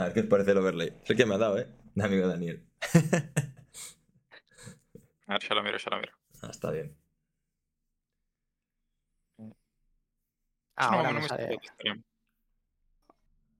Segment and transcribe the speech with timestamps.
[0.00, 0.92] A ver qué os parece el overlay.
[1.04, 1.66] Sé que me ha dado, ¿eh?
[1.94, 2.64] De amigo Daniel.
[5.26, 6.12] A ver, ya lo miro, ya lo miro.
[6.42, 6.96] Ah, está bien.
[10.76, 11.58] Ah, No, ahora no me me sale.
[11.78, 12.04] el.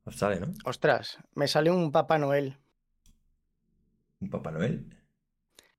[0.04, 0.46] Os sale, ¿no?
[0.64, 2.56] Ostras, me sale un Papá Noel.
[4.20, 4.96] Un Papá Noel.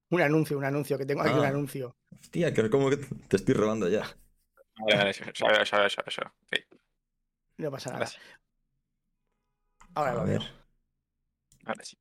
[0.09, 1.49] Un anuncio, un anuncio, que tengo aquí un Ah.
[1.49, 1.95] anuncio.
[2.19, 4.03] Hostia, que como que te estoy robando ya.
[4.77, 6.23] Vale, vale, ya, ya, veo, ya, veo, ya, veo, ya.
[6.23, 6.33] veo.
[6.51, 6.65] Sí,
[7.57, 7.99] No pasa nada.
[7.99, 8.21] gracias.
[9.95, 10.39] Ahora A lo ver.
[10.39, 10.49] veo.
[11.65, 11.97] Ahora sí.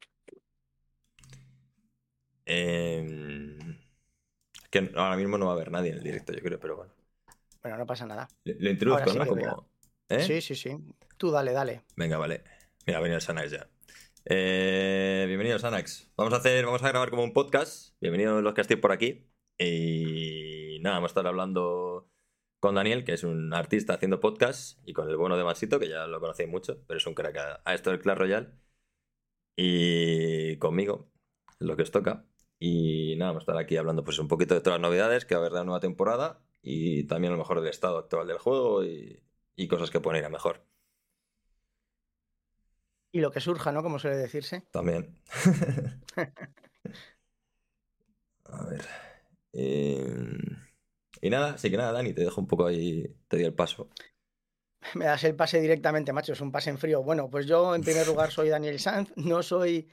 [2.47, 3.59] Eh,
[4.71, 6.93] que ahora mismo no va a haber nadie en el directo, yo creo, pero bueno.
[7.63, 8.29] Bueno, no pasa nada.
[8.45, 9.27] Lo introduzco, sí ¿no?
[9.27, 9.69] Como...
[10.09, 10.21] ¿eh?
[10.21, 10.77] Sí, sí, sí.
[11.17, 11.83] Tú dale, dale.
[11.97, 12.43] Venga, vale.
[12.87, 13.69] Mira, ha venido el Sanax ya.
[14.25, 16.11] Eh, bienvenidos, Sanax.
[16.17, 17.95] Vamos a hacer, vamos a grabar como un podcast.
[18.01, 19.31] Bienvenidos los que estéis por aquí.
[19.59, 22.10] Y nada, vamos a estar hablando
[22.61, 25.89] con Daniel, que es un artista haciendo podcast, y con el bueno de Masito, que
[25.89, 28.51] ya lo conocéis mucho, pero es un crack a, a esto del Clash Royale.
[29.57, 31.11] Y conmigo,
[31.59, 32.25] lo que os toca.
[32.59, 35.35] Y nada, vamos a estar aquí hablando pues un poquito de todas las novedades que
[35.35, 38.27] va a haber de la nueva temporada y también a lo mejor del estado actual
[38.27, 39.23] del juego y,
[39.57, 40.63] y cosas que pueden ir a mejor.
[43.13, 43.83] Y lo que surja, ¿no?
[43.83, 44.63] Como suele decirse.
[44.71, 45.19] También.
[48.45, 48.85] A ver.
[49.53, 50.39] Eh,
[51.21, 53.89] Y nada, así que nada, Dani, te dejo un poco ahí, te di el paso.
[54.95, 57.03] Me das el pase directamente, macho, es un pase en frío.
[57.03, 59.89] Bueno, pues yo en primer lugar soy Daniel Sanz, no soy,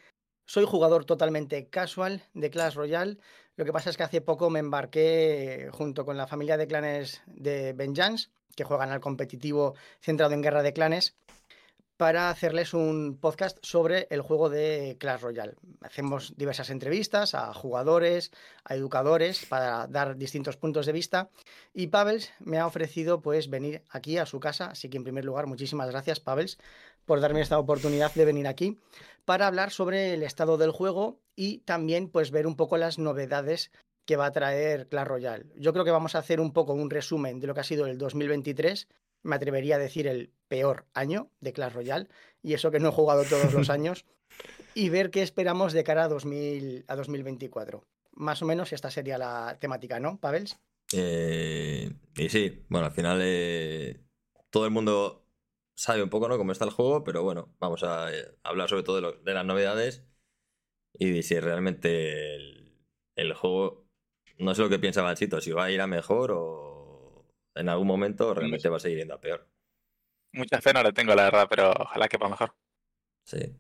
[0.45, 3.17] soy jugador totalmente casual de Clash Royale.
[3.55, 7.21] Lo que pasa es que hace poco me embarqué junto con la familia de clanes
[7.25, 11.15] de Vengeance, que juegan al competitivo centrado en guerra de clanes,
[11.97, 15.55] para hacerles un podcast sobre el juego de Clash Royale.
[15.81, 18.31] Hacemos diversas entrevistas a jugadores,
[18.63, 21.29] a educadores, para dar distintos puntos de vista.
[21.73, 25.25] Y Pavels me ha ofrecido pues venir aquí a su casa, así que en primer
[25.25, 26.59] lugar muchísimas gracias Pavels
[27.05, 28.77] por darme esta oportunidad de venir aquí
[29.25, 33.71] para hablar sobre el estado del juego y también pues ver un poco las novedades
[34.05, 35.45] que va a traer Clash Royale.
[35.55, 37.87] Yo creo que vamos a hacer un poco un resumen de lo que ha sido
[37.87, 38.87] el 2023,
[39.27, 42.07] me atrevería a decir el peor año de Clash Royale
[42.41, 44.05] y eso que no he jugado todos los años
[44.73, 47.83] y ver qué esperamos de cara a, 2000, a 2024.
[48.11, 50.57] Más o menos esta sería la temática, ¿no, Pavels?
[50.93, 54.01] Eh, y sí, bueno, al final eh,
[54.49, 55.25] todo el mundo
[55.75, 56.37] sabe un poco, ¿no?
[56.37, 59.33] Cómo está el juego, pero bueno, vamos a eh, hablar sobre todo de, lo- de
[59.33, 60.03] las novedades
[60.93, 62.77] y de si realmente el,
[63.15, 63.87] el juego,
[64.39, 66.76] no sé lo que piensa Banchito, si va a ir a mejor o
[67.57, 69.47] en algún momento realmente va a seguir yendo a peor.
[70.33, 72.55] Mucha fe no le tengo, la verdad, pero ojalá que para mejor.
[73.23, 73.55] Sí.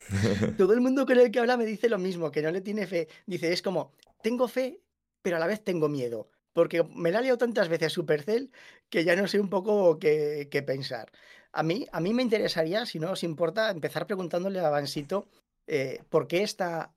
[0.58, 2.86] Todo el mundo con el que habla me dice lo mismo, que no le tiene
[2.86, 3.08] fe.
[3.26, 3.92] Dice, es como,
[4.22, 4.80] tengo fe,
[5.22, 6.30] pero a la vez tengo miedo.
[6.52, 8.50] Porque me la ha liado tantas veces Supercell
[8.88, 11.10] que ya no sé un poco qué, qué pensar.
[11.52, 15.28] A mí, a mí me interesaría, si no os importa, empezar preguntándole a Vansito
[15.66, 16.92] eh, por qué está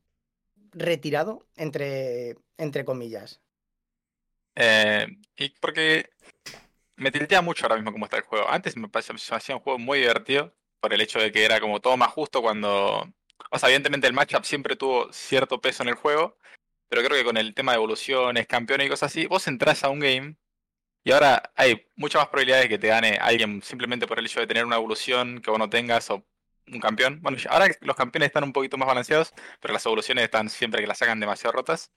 [0.71, 3.42] retirado, entre, entre comillas.
[4.55, 6.09] Eh, y porque
[6.95, 8.49] me tiltea mucho ahora mismo cómo está el juego.
[8.49, 11.59] Antes me parecía, me hacía un juego muy divertido por el hecho de que era
[11.59, 13.07] como todo más justo cuando...
[13.51, 16.37] O sea, evidentemente el matchup siempre tuvo cierto peso en el juego,
[16.89, 19.89] pero creo que con el tema de evoluciones, campeones y cosas así, vos entras a
[19.89, 20.37] un game
[21.03, 24.39] y ahora hay muchas más probabilidades de que te gane alguien simplemente por el hecho
[24.39, 26.25] de tener una evolución que vos no tengas o
[26.67, 27.19] un campeón.
[27.21, 30.87] Bueno, ahora los campeones están un poquito más balanceados, pero las evoluciones están siempre que
[30.87, 31.91] las sacan demasiado rotas.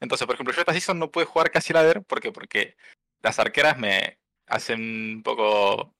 [0.00, 2.32] Entonces, por ejemplo, yo esta season no pude jugar casi ladder, ¿por?
[2.32, 2.76] Porque
[3.22, 5.94] las arqueras me hacen un poco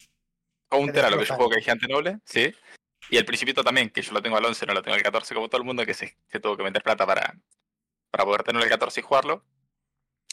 [0.69, 2.55] counter a lo que yo juego que gigante noble, sí.
[3.11, 5.35] Y el principito también, que yo lo tengo al 11, no lo tengo al 14,
[5.35, 7.35] como todo el mundo que se, tuvo que meter plata para,
[8.11, 9.45] para poder tener el 14 y jugarlo.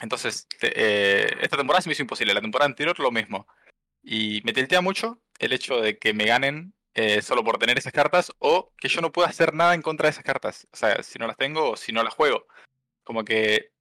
[0.02, 3.48] Entonces, eh, esta temporada se me hizo imposible, la temporada anterior lo mismo.
[4.02, 7.94] Y me tiltea mucho el hecho de que me ganen eh, solo por tener esas
[7.94, 10.68] cartas o que yo no pueda hacer nada en contra de esas cartas.
[10.72, 12.48] O sea, si no las tengo o si no las juego.
[13.12, 13.74] Como que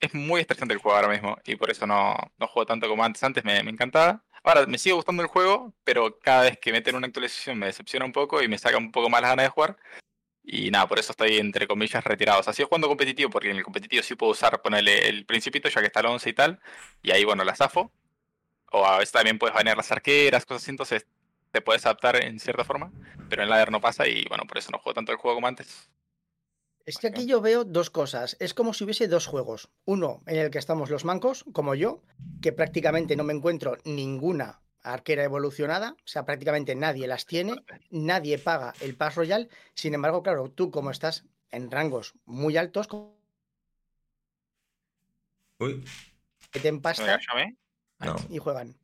[0.00, 3.04] es muy estresante el juego ahora mismo y por eso no, no juego tanto como
[3.04, 3.22] antes.
[3.22, 4.24] Antes me, me encantaba.
[4.42, 8.04] Ahora me sigue gustando el juego, pero cada vez que meten una actualización me decepciona
[8.04, 9.76] un poco y me saca un poco más las ganas de jugar.
[10.42, 12.40] Y nada, por eso estoy entre comillas retirado.
[12.40, 15.68] O sea, sigo jugando competitivo porque en el competitivo sí puedo usar, ponerle el principito
[15.68, 16.60] ya que está el 11 y tal.
[17.00, 17.92] Y ahí, bueno, la zafo.
[18.72, 20.72] O a veces también puedes banear las arqueras, cosas así.
[20.72, 21.06] Entonces
[21.52, 22.90] te puedes adaptar en cierta forma.
[23.30, 25.46] Pero en ladder no pasa y bueno, por eso no juego tanto el juego como
[25.46, 25.88] antes.
[26.86, 28.36] Es que aquí yo veo dos cosas.
[28.40, 29.70] Es como si hubiese dos juegos.
[29.86, 32.02] Uno en el que estamos los mancos, como yo,
[32.42, 35.96] que prácticamente no me encuentro ninguna arquera evolucionada.
[35.98, 37.54] O sea, prácticamente nadie las tiene.
[37.90, 39.48] Nadie paga el Pass Royal.
[39.74, 42.88] Sin embargo, claro, tú como estás en rangos muy altos,
[45.60, 45.84] Uy,
[46.62, 47.56] ¿Me pasta llamé?
[48.00, 48.16] no.
[48.28, 48.74] y juegan.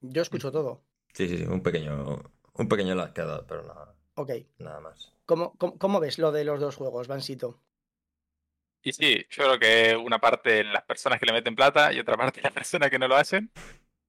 [0.00, 0.84] Yo escucho todo.
[1.12, 2.22] Sí, sí, sí, un pequeño,
[2.54, 4.30] Un pequeño que dado, pero nada, Ok.
[4.58, 5.12] nada más.
[5.26, 7.60] ¿Cómo, cómo, cómo ves lo de los dos juegos, Vansito?
[8.82, 12.16] Y sí, yo creo que una parte las personas que le meten plata y otra
[12.16, 13.52] parte las personas que no lo hacen.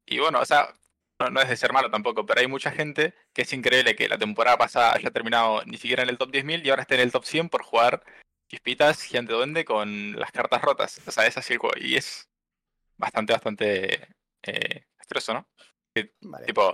[0.08, 0.74] Y bueno, o sea,
[1.20, 4.10] no, no es de ser malo tampoco, pero hay mucha gente que es increíble que
[4.10, 7.02] la temporada pasada haya terminado ni siquiera en el top 10.000 y ahora esté en
[7.02, 8.04] el top 100 por jugar
[8.48, 11.00] Chispitas, Gigante Duende con las cartas rotas.
[11.06, 11.76] O sea, es así el juego.
[11.80, 12.28] Y es
[12.98, 14.08] bastante, bastante
[14.42, 15.48] eh, estreso, ¿no?
[16.22, 16.46] Vale.
[16.48, 16.72] Tipo,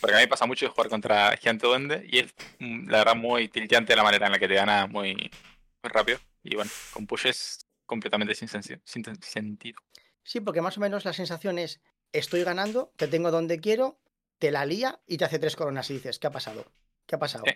[0.00, 2.98] porque a mí me pasa mucho de jugar contra Gigante Duende y es mm, la
[2.98, 6.18] verdad muy tilteante la manera en la que te gana muy, muy rápido.
[6.42, 9.80] Y bueno, con pushes completamente sin, sensi- sin sentido.
[10.22, 11.80] Sí, porque más o menos la sensación es,
[12.12, 13.98] estoy ganando, te tengo donde quiero,
[14.38, 16.66] te la lía y te hace tres coronas y dices, ¿qué ha pasado?
[17.06, 17.44] ¿Qué ha pasado?
[17.46, 17.52] Sí,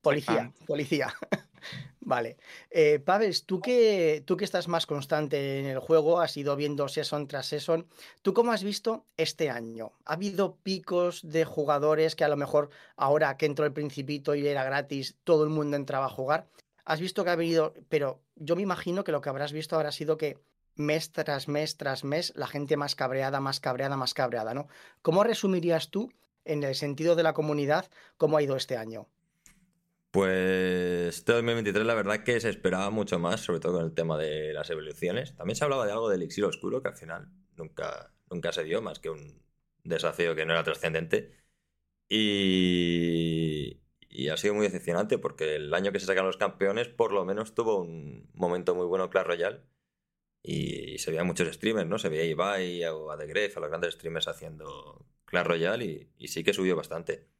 [0.00, 1.14] Policía, policía.
[2.00, 2.36] vale.
[2.70, 3.02] Eh,
[3.46, 7.46] tú que, tú que estás más constante en el juego, has ido viendo season tras
[7.46, 7.86] season,
[8.22, 9.92] ¿tú cómo has visto este año?
[10.04, 14.46] ¿Ha habido picos de jugadores que a lo mejor ahora que entró el principito y
[14.46, 16.46] era gratis, todo el mundo entraba a jugar?
[16.84, 19.90] ¿Has visto que ha venido, pero yo me imagino que lo que habrás visto habrá
[19.90, 20.38] sido que
[20.76, 24.68] mes tras mes tras mes la gente más cabreada, más cabreada, más cabreada, ¿no?
[25.02, 26.12] ¿Cómo resumirías tú,
[26.44, 29.06] en el sentido de la comunidad, cómo ha ido este año?
[30.14, 34.16] Pues este 2023 la verdad que se esperaba mucho más, sobre todo con el tema
[34.16, 35.34] de las evoluciones.
[35.34, 38.80] También se hablaba de algo del elixir oscuro que al final nunca, nunca se dio,
[38.80, 39.42] más que un
[39.82, 41.36] desafío que no era trascendente.
[42.08, 43.80] Y,
[44.30, 47.54] ha sido muy decepcionante porque el año que se sacaron los campeones por lo menos
[47.54, 49.62] tuvo un momento muy bueno Clash Royale
[50.42, 51.98] y se veían muchos streamers, ¿no?
[51.98, 55.84] Se veía a Ibai o a The Gref, a los grandes streamers haciendo Clash Royale
[55.84, 57.33] y, y sí que subió bastante.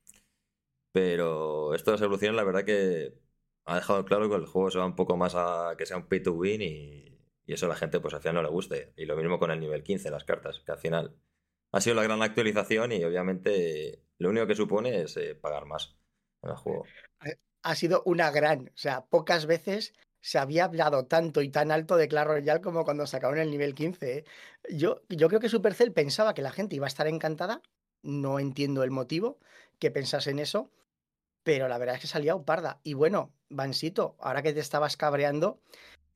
[0.95, 3.19] Pero las evoluciones, la verdad que
[3.65, 6.07] ha dejado claro que el juego se va un poco más a que sea un
[6.07, 7.19] pay to win y,
[7.49, 8.93] eso a la gente pues al final no le guste.
[8.97, 11.17] Y lo mismo con el nivel 15, las cartas, que al final
[11.73, 15.97] ha sido la gran actualización y obviamente lo único que supone es eh, pagar más
[16.43, 16.85] en el juego.
[17.65, 21.97] ha sido una gran, o sea, pocas veces se había hablado tanto y tan alto
[21.97, 24.19] de Clash Royale como cuando sacaron el nivel 15.
[24.19, 24.25] ¿eh?
[24.71, 27.63] Yo, yo creo que Supercell pensaba que la gente iba a estar encantada,
[28.03, 29.41] no entiendo el motivo
[29.81, 30.71] que pensase en eso,
[31.45, 32.81] pero la verdad es que salía parda.
[32.83, 35.61] Y bueno, Vansito, ahora que te estabas cabreando,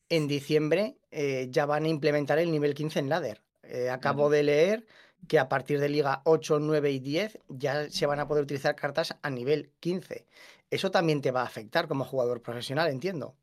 [0.09, 3.43] en diciembre eh, ya van a implementar el nivel 15 en ladder.
[3.63, 4.87] Eh, acabo de leer
[5.29, 8.75] que a partir de Liga 8, 9 y 10 ya se van a poder utilizar
[8.75, 10.27] cartas a nivel 15.
[10.71, 13.37] Eso también te va a afectar como jugador profesional, entiendo.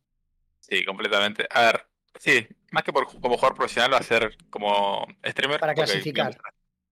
[0.60, 1.48] Sí, completamente.
[1.52, 1.86] A ver,
[2.18, 5.60] sí, más que por, como jugador profesional va a ser como streamer.
[5.60, 6.36] Para clasificar.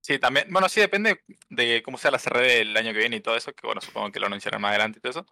[0.04, 0.48] Sí, también.
[0.50, 3.54] Bueno, sí, depende de cómo sea la CRD el año que viene y todo eso,
[3.54, 5.26] que bueno, supongo que lo anunciarán más adelante y todo eso.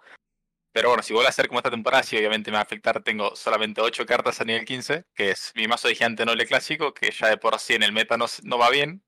[0.71, 3.03] Pero bueno, si vuelve a ser como esta temporada, sí, obviamente me va a afectar.
[3.03, 6.93] Tengo solamente 8 cartas a nivel 15, que es mi mazo de gigante noble clásico,
[6.93, 9.03] que ya de por sí en el meta no, no va bien.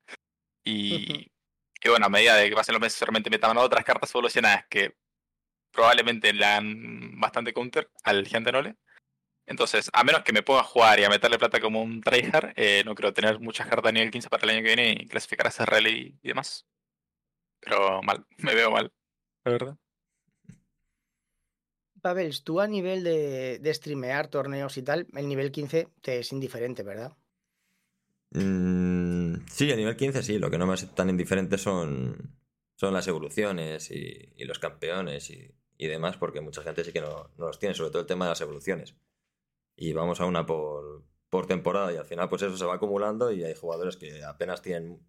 [0.66, 1.32] Y,
[1.82, 4.98] y bueno, a medida de que pasen los meses, solamente metan otras cartas evolucionadas que
[5.72, 8.76] probablemente le dan bastante counter al gigante noble.
[9.46, 12.54] Entonces, a menos que me ponga a jugar y a meterle plata como un tryhard,
[12.56, 15.08] eh, no creo tener muchas cartas a nivel 15 para el año que viene y
[15.08, 16.66] clasificar a CRL y, y demás.
[17.60, 18.92] Pero mal, me veo mal,
[19.46, 19.78] la verdad.
[22.02, 26.32] Pavels, tú a nivel de, de streamear torneos y tal, el nivel 15 te es
[26.34, 27.14] indiferente, ¿verdad?
[28.32, 32.36] Mm, sí, a nivel 15 sí, lo que no me hace tan indiferente son,
[32.76, 37.02] son las evoluciones y, y los campeones y, y demás, porque mucha gente sí que
[37.02, 38.96] no, no los tiene, sobre todo el tema de las evoluciones.
[39.76, 43.32] Y vamos a una por, por temporada y al final pues eso se va acumulando
[43.32, 45.06] y hay jugadores que apenas tienen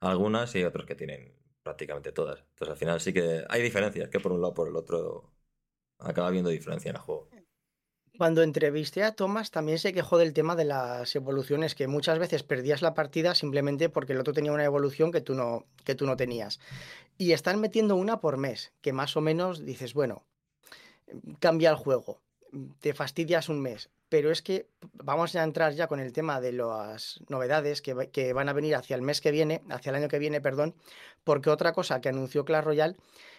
[0.00, 2.40] algunas y otros que tienen prácticamente todas.
[2.40, 5.32] Entonces al final sí que hay diferencias, que por un lado por el otro
[5.98, 7.28] acaba habiendo diferencia en el juego.
[8.18, 12.42] Cuando entrevisté a Thomas también se quejó del tema de las evoluciones, que muchas veces
[12.42, 16.06] perdías la partida simplemente porque el otro tenía una evolución que tú no, que tú
[16.06, 16.60] no tenías.
[17.16, 20.24] Y están metiendo una por mes, que más o menos dices, bueno,
[21.40, 22.20] cambia el juego,
[22.80, 23.90] te fastidias un mes.
[24.08, 28.32] Pero es que vamos a entrar ya con el tema de las novedades que, que
[28.32, 30.74] van a venir hacia el mes que viene, hacia el año que viene, perdón,
[31.24, 32.96] porque otra cosa que anunció Clash Royale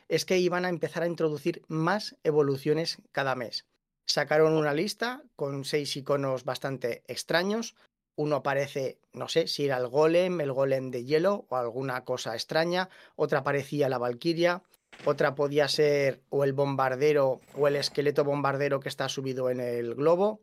[0.10, 3.66] es que iban a empezar a introducir más evoluciones cada mes.
[4.06, 7.76] Sacaron una lista con seis iconos bastante extraños.
[8.16, 12.34] Uno parece, no sé, si era el golem, el golem de hielo o alguna cosa
[12.34, 12.90] extraña.
[13.16, 14.62] Otra parecía la valquiria.
[15.06, 19.96] Otra podía ser o el bombardero o el esqueleto bombardero que está subido en el
[19.96, 20.42] globo.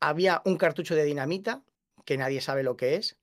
[0.00, 1.62] Había un cartucho de dinamita
[2.04, 3.16] que nadie sabe lo que es.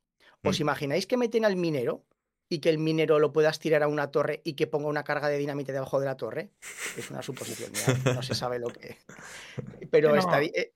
[0.43, 0.61] ¿Os Mm.
[0.63, 2.03] imagináis que meten al minero
[2.49, 5.27] y que el minero lo puedas tirar a una torre y que ponga una carga
[5.27, 6.49] de dinamita debajo de la torre?
[6.97, 7.71] Es una suposición
[8.05, 8.97] no se sabe lo que.
[9.91, 10.15] Pero No.
[10.15, 10.41] está.
[10.41, 10.73] eh,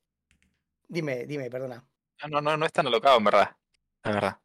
[0.88, 1.84] Dime, dime, perdona.
[2.30, 3.56] No, no, no es tan alocado, en verdad.
[4.04, 4.40] La verdad.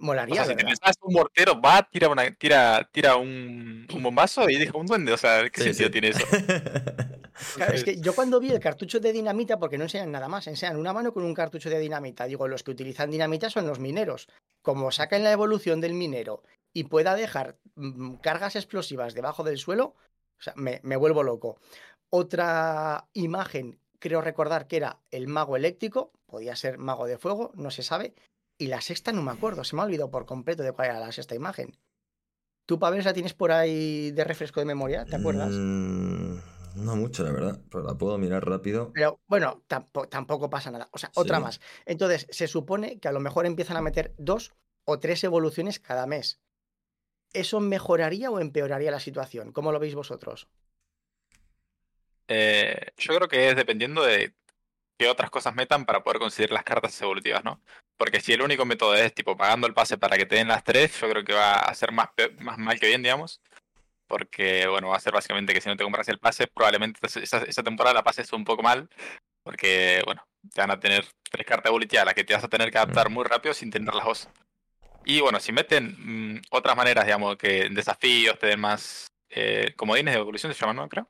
[0.00, 4.02] O Molaría, sea, si te pensabas un mortero, va, tira, una, tira, tira un, un
[4.02, 5.12] bombazo y deja un duende.
[5.12, 5.92] O sea, ¿qué Sí, sentido sí.
[5.92, 6.26] tiene eso?
[7.54, 10.46] Claro, es que yo cuando vi el cartucho de dinamita, porque no enseñan nada más,
[10.46, 12.26] enseñan una mano con un cartucho de dinamita.
[12.26, 14.28] Digo, los que utilizan dinamita son los mineros.
[14.60, 16.42] Como saquen la evolución del minero
[16.74, 19.94] y pueda dejar mm, cargas explosivas debajo del suelo,
[20.38, 21.58] o sea, me, me vuelvo loco.
[22.10, 27.70] Otra imagen, creo recordar que era el mago eléctrico, podía ser mago de fuego, no
[27.70, 28.14] se sabe.
[28.60, 31.00] Y la sexta no me acuerdo, se me ha olvidado por completo de cuál era
[31.00, 31.78] la sexta imagen.
[32.66, 35.06] ¿Tú, Pavel, la tienes por ahí de refresco de memoria?
[35.06, 35.48] ¿Te acuerdas?
[35.50, 36.36] Mm,
[36.84, 38.92] no mucho, la verdad, pero la puedo mirar rápido.
[38.92, 40.90] Pero bueno, tampoco, tampoco pasa nada.
[40.92, 41.42] O sea, otra Sí.
[41.42, 41.60] más.
[41.86, 44.52] Entonces, se supone que a lo mejor empiezan a meter dos
[44.84, 46.38] o tres evoluciones cada mes.
[47.32, 49.52] ¿Eso mejoraría o empeoraría la situación?
[49.52, 50.48] ¿Cómo lo veis vosotros?
[52.28, 54.34] Eh, yo creo que es dependiendo de
[55.00, 57.58] qué otras cosas metan para poder conseguir las cartas evolutivas, ¿no?
[57.96, 60.62] Porque si el único método es tipo pagando el pase para que te den las
[60.62, 63.40] tres, yo creo que va a ser más, más mal que bien, digamos.
[64.06, 67.38] Porque, bueno, va a ser básicamente que si no te compras el pase, probablemente esa,
[67.38, 68.90] esa temporada la pases un poco mal.
[69.42, 72.48] Porque, bueno, te van a tener tres cartas evolutivas a las que te vas a
[72.48, 74.28] tener que adaptar muy rápido sin tener las dos.
[75.06, 79.72] Y bueno, si meten mm, otras maneras, digamos, que en desafíos te den más eh,
[79.76, 80.88] comodines de evolución, se llaman, ¿no?
[80.90, 81.08] Creo.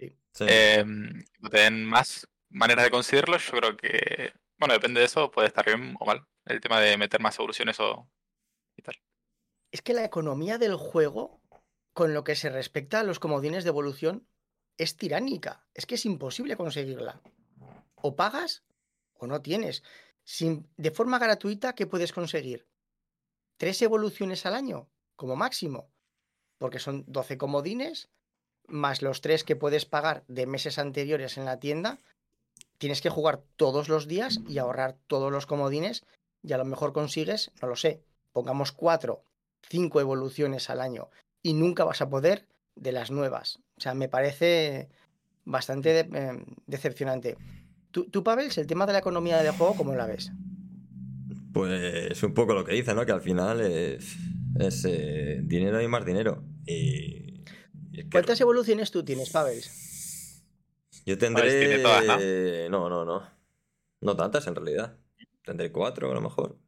[0.00, 0.12] Sí.
[0.48, 0.84] Eh,
[1.52, 5.64] te den más maneras de conseguirlo, yo creo que, bueno, depende de eso, puede estar
[5.64, 6.26] bien o mal.
[6.44, 8.08] El tema de meter más evoluciones o
[8.76, 8.96] y tal.
[9.70, 11.40] Es que la economía del juego,
[11.92, 14.28] con lo que se respecta a los comodines de evolución,
[14.76, 15.66] es tiránica.
[15.74, 17.20] Es que es imposible conseguirla.
[17.94, 18.64] O pagas
[19.14, 19.82] o no tienes.
[20.24, 22.68] Sin, de forma gratuita, ¿qué puedes conseguir?
[23.56, 25.92] Tres evoluciones al año, como máximo.
[26.58, 28.10] Porque son 12 comodines,
[28.66, 31.98] más los tres que puedes pagar de meses anteriores en la tienda.
[32.82, 36.02] Tienes que jugar todos los días y ahorrar todos los comodines.
[36.42, 39.22] Y a lo mejor consigues, no lo sé, pongamos cuatro,
[39.68, 41.08] cinco evoluciones al año.
[41.44, 43.60] Y nunca vas a poder de las nuevas.
[43.76, 44.88] O sea, me parece
[45.44, 47.36] bastante de- eh, decepcionante.
[47.92, 50.32] Tú, tú, Pavels, el tema de la economía del juego, ¿cómo la ves?
[51.52, 53.06] Pues un poco lo que dice, ¿no?
[53.06, 54.16] Que al final es,
[54.58, 56.42] es, eh, dinero y más dinero.
[56.66, 57.44] Y,
[58.10, 59.91] ¿Cuántas evoluciones tú tienes, Pavels?
[61.06, 61.82] Yo tendré...
[61.82, 62.18] todas, ¿no?
[62.70, 63.30] no, no, no.
[64.00, 64.98] No tantas en realidad.
[65.44, 66.58] Tendré cuatro a lo mejor.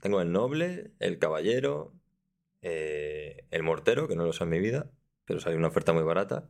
[0.00, 1.94] Tengo el noble, el caballero,
[2.62, 4.90] eh, el mortero, que no lo sé en mi vida,
[5.24, 6.48] pero salió una oferta muy barata.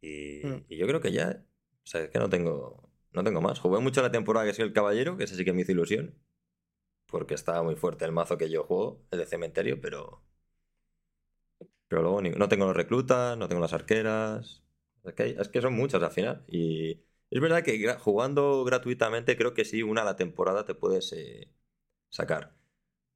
[0.00, 0.64] Y, Mm.
[0.68, 1.44] y yo creo que ya,
[1.84, 3.58] o sea, es que no tengo, no tengo más.
[3.60, 6.14] Jugué mucho la temporada que soy el caballero, que ese sí que me hizo ilusión,
[7.06, 10.22] porque estaba muy fuerte el mazo que yo juego, el de cementerio, pero...
[11.88, 14.62] Pero luego ni- no tengo los reclutas, no tengo las arqueras.
[15.06, 16.44] Es que, hay- es que son muchas al final.
[16.48, 20.74] Y es verdad que gra- jugando gratuitamente creo que sí, una a la temporada te
[20.74, 21.52] puedes eh,
[22.10, 22.56] sacar.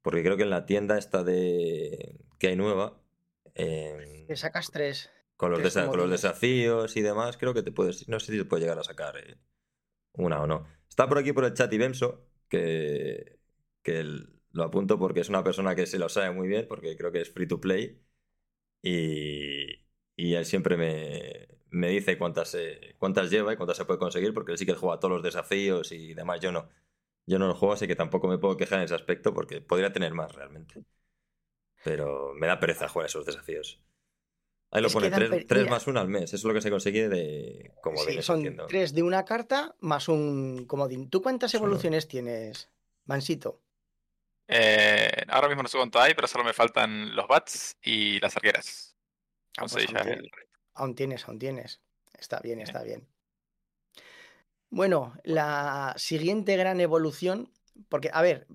[0.03, 3.01] Porque creo que en la tienda esta de que hay nueva,
[3.55, 5.09] eh, Te sacas tres.
[5.35, 6.21] con, los tres desa- con los comodines.
[6.23, 9.17] desafíos y demás, creo que te puedes, no sé si te puedes llegar a sacar
[9.17, 9.37] eh,
[10.13, 10.67] una o no.
[10.89, 13.39] Está por aquí por el chat Ibemso, que,
[13.83, 16.97] que el- lo apunto porque es una persona que se lo sabe muy bien, porque
[16.97, 18.01] creo que es free to play.
[18.81, 23.99] Y, y él siempre me, me dice cuántas, eh, cuántas lleva y cuántas se puede
[23.99, 26.39] conseguir, porque él sí que juega todos los desafíos y demás.
[26.41, 26.69] Yo no.
[27.27, 29.93] Yo no lo juego, así que tampoco me puedo quejar en ese aspecto, porque podría
[29.93, 30.83] tener más realmente.
[31.83, 33.79] Pero me da pereza jugar esos desafíos.
[34.71, 35.71] Ahí lo Es pone dan 3, per- mira.
[35.71, 36.23] más 1 al mes.
[36.25, 40.07] Eso es lo que se consigue de como Sí, son tres de una carta más
[40.07, 41.09] un comodín.
[41.09, 42.69] ¿Tú cuántas evoluciones tienes,
[43.05, 43.61] Mansito?
[44.47, 48.35] Eh, ahora mismo no sé cuánto hay, pero solo me faltan los bats y las
[48.35, 48.95] arqueras.
[49.57, 50.29] Ah, pues ya el-
[50.73, 51.81] aún tienes, aún tienes.
[52.17, 53.07] Está bien, está bien.
[54.69, 57.51] Bueno, la siguiente gran evolución,
[57.89, 58.47] porque, a ver,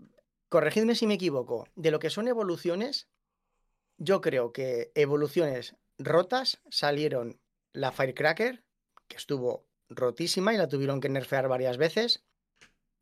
[0.49, 3.09] corregidme si me equivoco, de lo que son evoluciones,
[3.99, 7.41] yo creo que evoluciones rotas salieron
[7.73, 8.65] la Firecracker,
[9.09, 12.25] que estuvo rotísima y la tuvieron que nerfear varias veces.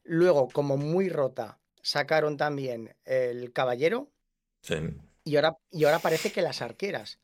[0.03, 4.11] Luego, como muy rota, sacaron también el Caballero,
[4.63, 4.77] Sí.
[5.25, 7.21] y ahora, y ahora parece que las arqueras.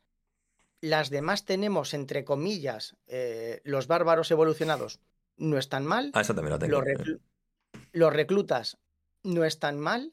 [0.81, 5.01] Las demás tenemos, entre comillas, eh, los bárbaros evolucionados
[5.37, 6.11] no están mal.
[6.15, 6.81] Ah, esa también la tengo.
[6.81, 7.21] Los, reclu-
[7.93, 8.79] los reclutas
[9.23, 10.13] no están mal.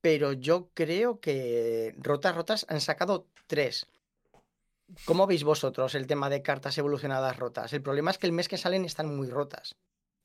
[0.00, 3.86] Pero yo creo que rotas, rotas han sacado tres.
[5.06, 7.72] ¿Cómo veis vosotros el tema de cartas evolucionadas rotas?
[7.72, 9.76] El problema es que el mes que salen están muy rotas.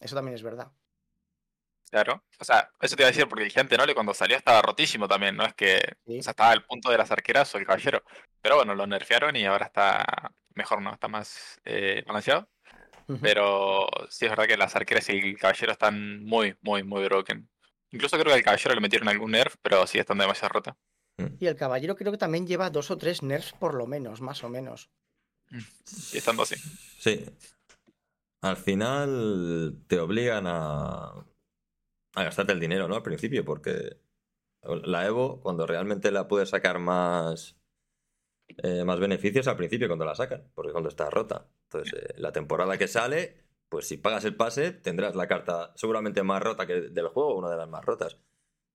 [0.01, 0.71] Eso también es verdad.
[1.89, 2.23] Claro.
[2.39, 5.07] O sea, eso te iba a decir porque el gigante Noble cuando salió estaba rotísimo
[5.07, 5.45] también, ¿no?
[5.45, 6.19] Es que Sí.
[6.19, 8.03] o sea, estaba al punto de las arqueras o el caballero.
[8.41, 10.93] Pero bueno, lo nerfearon y ahora está mejor, ¿no?
[10.93, 12.47] Está más eh, balanceado.
[13.23, 17.49] Pero sí es verdad que las arqueras y el caballero están muy, muy, muy broken.
[17.89, 20.77] Incluso creo que al caballero le metieron algún nerf, pero sigue estando demasiado rota.
[21.39, 24.43] Y el caballero creo que también lleva dos o tres nerfs por lo menos, más
[24.43, 24.91] o menos.
[25.83, 26.55] Sigue estando así.
[26.99, 27.25] Sí.
[28.41, 31.11] Al final te obligan a,
[32.19, 32.95] a gastarte el dinero, ¿no?
[32.95, 33.97] Al principio, porque
[34.63, 37.57] la Evo, cuando realmente la puedes sacar más,
[38.63, 41.47] eh, más beneficios al principio cuando la sacan, porque cuando está rota.
[41.63, 46.23] Entonces, eh, la temporada que sale, pues si pagas el pase, tendrás la carta seguramente
[46.23, 48.17] más rota que del juego, una de las más rotas.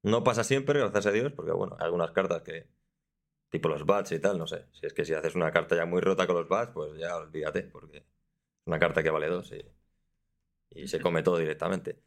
[0.02, 2.68] No pasa siempre, gracias a Dios, porque bueno, hay algunas cartas que,
[3.50, 4.66] tipo los bats y tal, no sé.
[4.72, 7.16] Si es que si haces una carta ya muy rota con los bats, pues ya
[7.16, 8.04] olvídate, porque
[8.66, 9.64] una carta que vale dos y,
[10.70, 11.98] y se come todo directamente.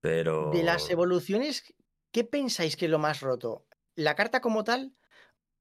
[0.00, 0.50] Pero.
[0.50, 1.74] De las evoluciones,
[2.12, 3.66] ¿qué pensáis que es lo más roto?
[3.96, 4.94] ¿La carta como tal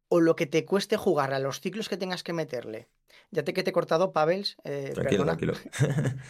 [0.10, 2.89] o lo que te cueste jugar a los ciclos que tengas que meterle?
[3.32, 4.56] Ya te que te he cortado, Pavels.
[4.63, 5.38] eh, Tranquilo, perdona.
[5.38, 5.53] tranquilo.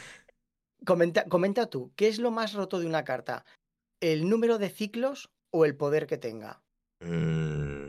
[0.85, 3.45] Comenta, comenta tú, ¿qué es lo más roto de una carta?
[3.99, 6.61] ¿El número de ciclos o el poder que tenga?
[7.01, 7.87] Mm,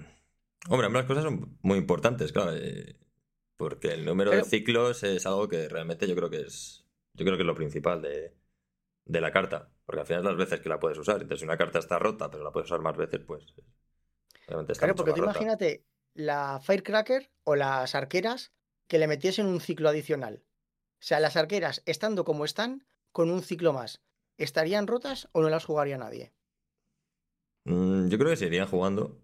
[0.71, 2.55] Hombre, ambas cosas son muy importantes, claro.
[2.57, 2.97] eh,
[3.57, 6.85] Porque el número Pero- de ciclos es algo que realmente yo creo que es.
[7.15, 8.35] Yo creo que es lo principal de,
[9.05, 9.71] de la carta.
[9.89, 11.17] Porque al final es las veces que la puedes usar.
[11.17, 13.45] Entonces, si una carta está rota, pero la puedes usar más veces, pues.
[14.47, 15.43] Obviamente está Claro, mucho porque más tú rota.
[15.43, 18.53] imagínate la Firecracker o las arqueras
[18.89, 20.43] que le metiesen un ciclo adicional.
[21.01, 24.03] O sea, las arqueras, estando como están, con un ciclo más,
[24.39, 26.33] ¿estarían rotas o no las jugaría nadie?
[27.65, 29.21] Mm, Yo creo que seguirían jugando.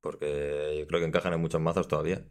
[0.00, 2.26] Porque yo creo que encajan en muchos mazos todavía.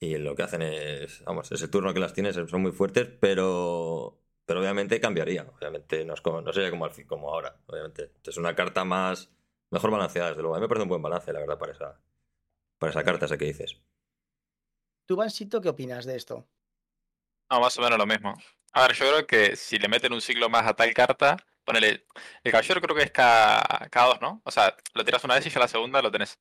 [0.00, 1.24] Y lo que hacen es.
[1.24, 4.20] Vamos, ese turno que las tienes son muy fuertes, pero.
[4.48, 5.42] Pero obviamente cambiaría.
[5.58, 7.54] Obviamente no, es como, no sería como, al fin- como ahora.
[7.66, 8.12] Obviamente.
[8.24, 9.30] Es una carta más.
[9.70, 10.54] Mejor balanceada, desde luego.
[10.54, 12.00] A mí me parece un buen balance, la verdad, para esa.
[12.78, 13.78] Para esa carta, esa que dices.
[15.06, 16.48] ¿Tú, Vansito, qué opinas de esto?
[17.50, 18.34] No, más o menos lo mismo.
[18.72, 22.06] A ver, yo creo que si le meten un ciclo más a tal carta, ponele.
[22.42, 24.40] El caballero creo que es cada, cada dos, ¿no?
[24.44, 26.38] O sea, lo tiras una vez y ya la segunda lo tenés.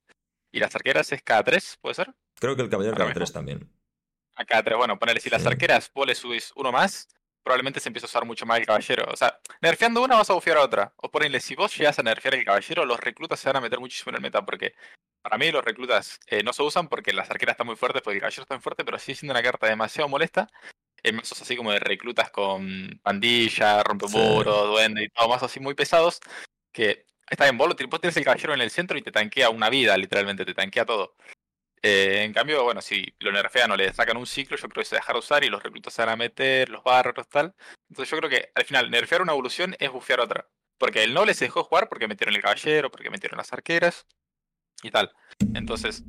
[0.53, 2.13] Y las arqueras es cada tres, ¿puede ser?
[2.35, 3.19] Creo que el caballero Ahora cada mismo.
[3.19, 3.69] tres también.
[4.35, 4.77] A cada tres.
[4.77, 7.09] Bueno, ponele, si las arqueras vos le subís uno más,
[7.47, 9.05] probablemente se empiece a usar mucho más el caballero.
[9.09, 10.93] O sea, nerfeando una vas a bufear a otra.
[10.97, 13.79] O ponele, si vos llegas a nerfear el caballero, los reclutas se van a meter
[13.79, 14.45] muchísimo en el meta.
[14.45, 14.75] Porque
[15.21, 18.15] para mí los reclutas eh, no se usan porque las arqueras están muy fuertes, porque
[18.17, 20.49] el caballero está muy fuerte, pero sigue siendo una carta demasiado molesta.
[21.03, 25.73] En mazos así como de reclutas con pandilla, rompemuros, duende y todo, mazos así muy
[25.73, 26.19] pesados.
[26.73, 29.11] Que está bien, vos, lo tir- vos tienes el caballero en el centro y te
[29.11, 31.15] tanquea una vida, literalmente, te tanquea todo.
[31.81, 34.89] Eh, en cambio, bueno, si lo nerfean o le sacan un ciclo, yo creo que
[34.89, 37.55] se dejará usar y los reclutas se van a meter, los bárbaros, tal.
[37.89, 40.47] Entonces yo creo que al final, nerfear una evolución es bufear otra.
[40.77, 44.05] Porque el noble se dejó jugar porque metieron el caballero, porque metieron las arqueras
[44.83, 45.11] y tal.
[45.55, 46.03] Entonces,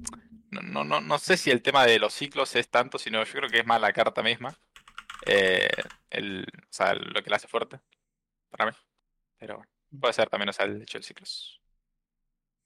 [0.51, 3.51] no, no, no, sé si el tema de los ciclos es tanto, sino yo creo
[3.51, 4.55] que es más la carta misma.
[5.27, 5.69] eh,
[6.11, 7.81] el, o sea, lo que la hace fuerte.
[8.51, 8.73] Para mí.
[9.39, 11.61] Pero bueno, puede ser también, o sea, el hecho de ciclos.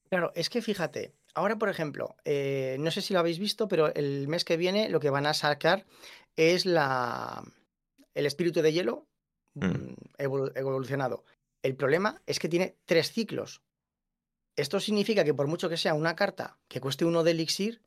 [0.08, 3.92] Claro, es que fíjate, ahora por ejemplo, eh, no sé si lo habéis visto, pero
[3.94, 5.84] el mes que viene lo que van a sacar
[6.36, 7.42] es la
[8.14, 9.06] el espíritu de hielo
[9.54, 9.64] Mm.
[9.66, 11.24] mm, evolu- evolucionado.
[11.62, 13.62] El problema es que tiene tres ciclos.
[14.56, 17.82] Esto significa que por mucho que sea una carta que cueste uno de elixir,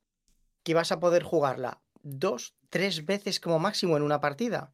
[0.64, 4.72] que vas a poder jugarla dos, tres veces como máximo en una partida.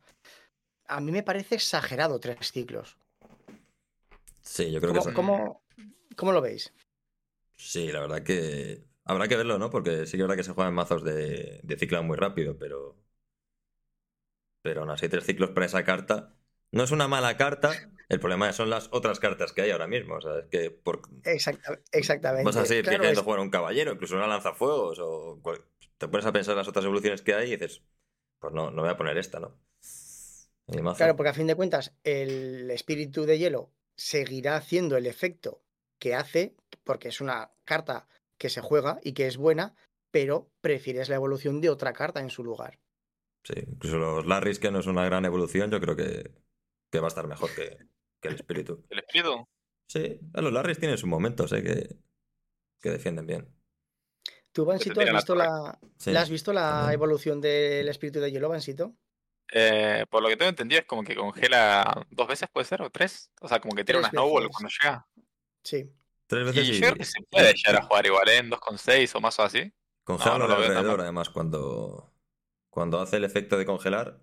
[0.88, 2.98] A mí me parece exagerado tres ciclos.
[4.42, 5.62] Sí, yo creo que ¿Cómo, son- cómo-
[6.18, 6.74] cómo lo veis?
[7.64, 9.70] Sí, la verdad que habrá que verlo, ¿no?
[9.70, 12.98] Porque sí que es verdad que se juegan mazos de, de ciclado muy rápido, pero.
[14.64, 16.36] Pero aún así, tres ciclos para esa carta.
[16.72, 17.72] No es una mala carta.
[18.10, 20.16] El problema son las otras cartas que hay ahora mismo.
[20.16, 22.46] O sea, es que por, Exacta- exactamente.
[22.46, 25.64] vas a seguir Claro, queriendo es- jugar un caballero, incluso una lanzafuegos, o cual-
[25.98, 27.84] te pones a pensar las otras evoluciones que hay y dices,
[28.40, 29.56] pues no, no voy a poner esta, ¿no?
[30.98, 35.62] Claro, porque a fin de cuentas, el espíritu de hielo seguirá haciendo el efecto
[36.02, 38.08] que hace, porque es una carta
[38.40, 39.76] que se juega y que es buena,
[40.10, 42.80] pero prefieres la evolución de otra carta en su lugar.
[43.44, 46.32] Sí, incluso los Larrys, que no es una gran evolución, yo creo que,
[46.92, 47.78] que va a estar mejor que,
[48.20, 48.84] que el espíritu.
[48.90, 49.48] ¿El espíritu?
[49.88, 51.62] Sí, los Larrys tienen sus momentos, ¿eh?
[51.62, 51.96] Que,
[52.82, 53.56] que defienden bien.
[54.52, 58.32] ¿Tú, Vansito, has la visto la, Sí, ¿la has visto la evolución del espíritu de
[58.32, 58.96] hielo, Vansito?
[59.54, 62.90] Eh, por lo que tengo entendido es como que congela dos veces, puede ser, o
[62.90, 63.30] tres.
[63.42, 64.56] O sea, como que tira una snowball veces.
[64.56, 65.08] cuando llega.
[65.64, 65.92] Sí.
[66.28, 68.38] Tres Y veces yo y, creo que se puede llegar a jugar igual, ¿eh?
[68.38, 69.72] En 2,6 o más o así.
[70.04, 72.14] congela No, no veo alrededor, además, cuando,
[72.70, 74.22] cuando hace el efecto de congelar,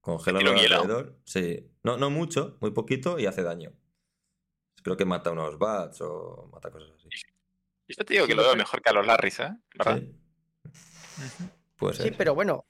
[0.00, 1.18] congela alrededor.
[1.24, 3.72] Sí, no, no mucho, muy poquito y hace daño.
[4.82, 7.08] Creo que mata unos bats o mata cosas así.
[7.88, 9.56] Yo te digo que lo veo mejor que a los Larrys, ¿eh?
[9.74, 9.98] ¿Verdad?
[9.98, 10.20] Sí,
[11.76, 12.06] puede ser.
[12.06, 12.66] Sí, pero bueno,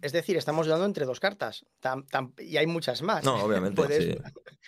[0.00, 1.66] es decir, estamos dudando entre dos cartas.
[1.82, 3.24] Tam- tam- y hay muchas más.
[3.24, 4.18] No, obviamente, Puedes- sí.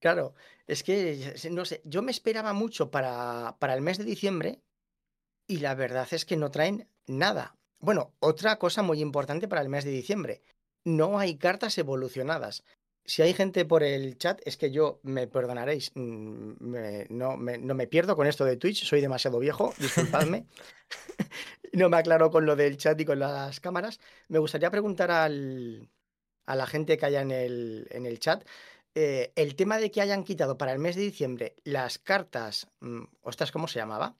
[0.00, 0.34] Claro,
[0.70, 4.60] es que, no sé, yo me esperaba mucho para, para el mes de diciembre
[5.48, 7.56] y la verdad es que no traen nada.
[7.80, 10.42] Bueno, otra cosa muy importante para el mes de diciembre,
[10.84, 12.62] no hay cartas evolucionadas.
[13.04, 16.52] Si hay gente por el chat, es que yo, me perdonaréis, mm,
[17.08, 20.46] no, me, no, me, pierdo con esto de Twitch, soy demasiado viejo, disculpadme.
[21.72, 23.98] no me aclaro con lo del chat y con las cámaras.
[24.28, 28.44] Me gustaría preguntar a la gente que haya en el, en el chat.
[28.94, 33.02] Eh, el tema de que hayan quitado para el mes de diciembre las cartas, mm,
[33.22, 34.16] ostras, ¿cómo se llamaba?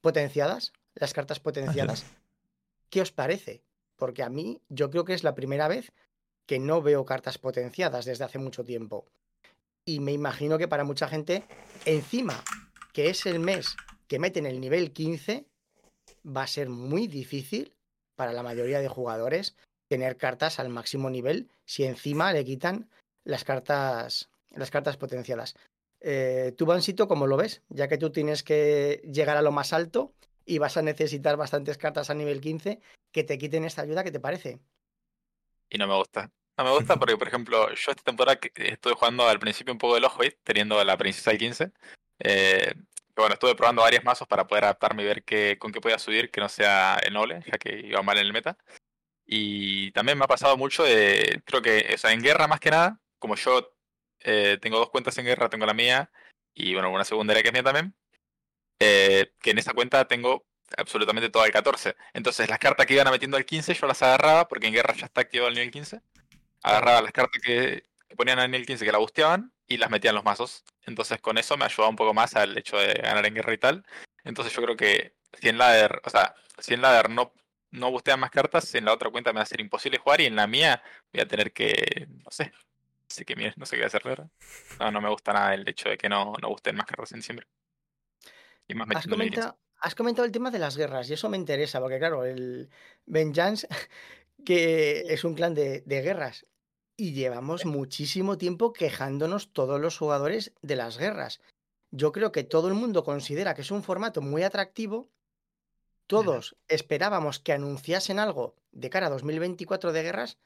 [0.00, 2.04] Potenciadas, las cartas potenciadas.
[2.90, 3.62] ¿Qué os parece?
[3.96, 5.92] Porque a mí yo creo que es la primera vez
[6.46, 9.06] que no veo cartas potenciadas desde hace mucho tiempo.
[9.84, 11.44] Y me imagino que para mucha gente,
[11.84, 12.42] encima
[12.92, 13.76] que es el mes
[14.08, 15.46] que meten el nivel 15,
[16.26, 17.72] va a ser muy difícil
[18.16, 19.54] para la mayoría de jugadores
[19.88, 22.90] tener cartas al máximo nivel si encima le quitan
[23.24, 25.54] las cartas, las cartas potenciadas.
[26.00, 27.62] Eh, tú, Bansito, ¿cómo lo ves?
[27.68, 31.78] Ya que tú tienes que llegar a lo más alto y vas a necesitar bastantes
[31.78, 32.80] cartas a nivel 15,
[33.12, 34.60] que te quiten esta ayuda, ¿qué te parece?
[35.68, 36.30] Y no me gusta.
[36.56, 39.94] No me gusta porque, por ejemplo, yo esta temporada estuve jugando al principio un poco
[39.94, 41.72] del ojo, teniendo la princesa del 15.
[42.18, 42.74] Eh,
[43.14, 46.30] bueno, estuve probando varios mazos para poder adaptarme y ver qué, con qué podía subir
[46.30, 48.56] que no sea el noble, ya que iba mal en el meta.
[49.26, 50.84] Y también me ha pasado mucho
[51.44, 53.72] creo que, o sea, en guerra más que nada, como yo
[54.20, 56.10] eh, tengo dos cuentas en guerra, tengo la mía
[56.54, 57.94] y bueno, una secundaria que es mía también,
[58.80, 61.96] eh, que en esa cuenta tengo absolutamente todo el 14.
[62.14, 65.06] Entonces las cartas que iban metiendo al 15 yo las agarraba porque en guerra ya
[65.06, 66.00] está activado el nivel 15.
[66.62, 67.84] Agarraba las cartas que
[68.16, 70.64] ponían al nivel 15 que la busteaban y las metían los mazos.
[70.86, 73.58] Entonces con eso me ayudaba un poco más al hecho de ganar en guerra y
[73.58, 73.86] tal.
[74.24, 77.32] Entonces yo creo que si en ladder, o sea, si en ladder no,
[77.70, 80.26] no bustean más cartas, en la otra cuenta me va a ser imposible jugar y
[80.26, 82.52] en la mía voy a tener que, no sé,
[83.10, 84.30] Así que no sé qué hacer, ¿verdad?
[84.78, 87.18] No, no me gusta nada el hecho de que no, no gusten más cartas en
[87.18, 87.48] diciembre.
[88.68, 91.80] Y más has, comentado, has comentado el tema de las guerras y eso me interesa,
[91.80, 92.70] porque claro, el
[93.06, 93.66] Vengeance,
[94.44, 96.46] que es un clan de, de guerras,
[96.96, 101.40] y llevamos muchísimo tiempo quejándonos todos los jugadores de las guerras.
[101.90, 105.10] Yo creo que todo el mundo considera que es un formato muy atractivo.
[106.06, 110.38] Todos esperábamos que anunciasen algo de cara a 2024 de guerras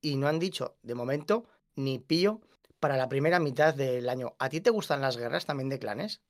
[0.00, 2.40] y no han dicho, de momento, ni pío
[2.80, 4.34] para la primera mitad del año.
[4.38, 6.22] ¿A ti te gustan las guerras también de clanes?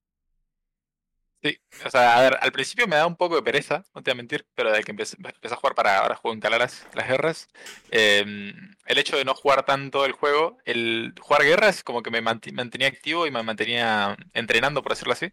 [1.43, 4.11] Sí, o sea, a ver, al principio me da un poco de pereza, no te
[4.11, 5.17] voy a mentir, pero desde que empecé,
[5.51, 7.49] a jugar para ahora juego en Calaras, las guerras,
[7.91, 8.53] em,
[8.87, 12.87] el hecho de no jugar tanto el juego, el jugar guerras como que me mantenía
[12.87, 15.33] activo y me mantenía entrenando, por decirlo así.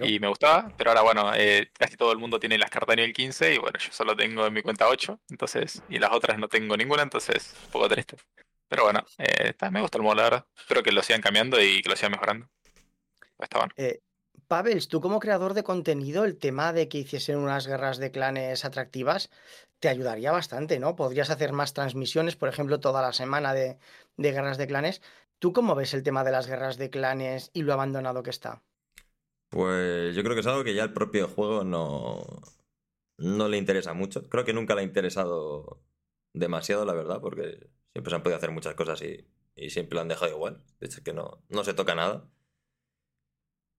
[0.00, 3.12] Y me gustaba, pero ahora bueno, eh, casi todo el mundo tiene las cartas nivel
[3.12, 6.48] 15 y bueno, yo solo tengo en mi cuenta 8, entonces, y las otras no
[6.48, 8.16] tengo ninguna, entonces, un poco triste.
[8.72, 10.46] Pero bueno, eh, me gusta el modo, la verdad.
[10.56, 12.48] Espero que lo sigan cambiando y que lo sigan mejorando.
[13.38, 13.74] Está bueno.
[13.76, 14.00] Eh,
[14.48, 18.64] Pavels, tú como creador de contenido, el tema de que hiciesen unas guerras de clanes
[18.64, 19.28] atractivas
[19.78, 20.96] te ayudaría bastante, ¿no?
[20.96, 23.76] Podrías hacer más transmisiones, por ejemplo, toda la semana de,
[24.16, 25.02] de guerras de clanes.
[25.38, 28.62] ¿Tú cómo ves el tema de las guerras de clanes y lo abandonado que está?
[29.50, 32.24] Pues yo creo que es algo que ya el propio juego no,
[33.18, 34.26] no le interesa mucho.
[34.30, 35.82] Creo que nunca le ha interesado
[36.32, 39.26] demasiado, la verdad, porque siempre se han podido hacer muchas cosas y,
[39.70, 40.64] siempre lo han dejado igual.
[40.80, 42.28] De hecho, que no, no se toca nada.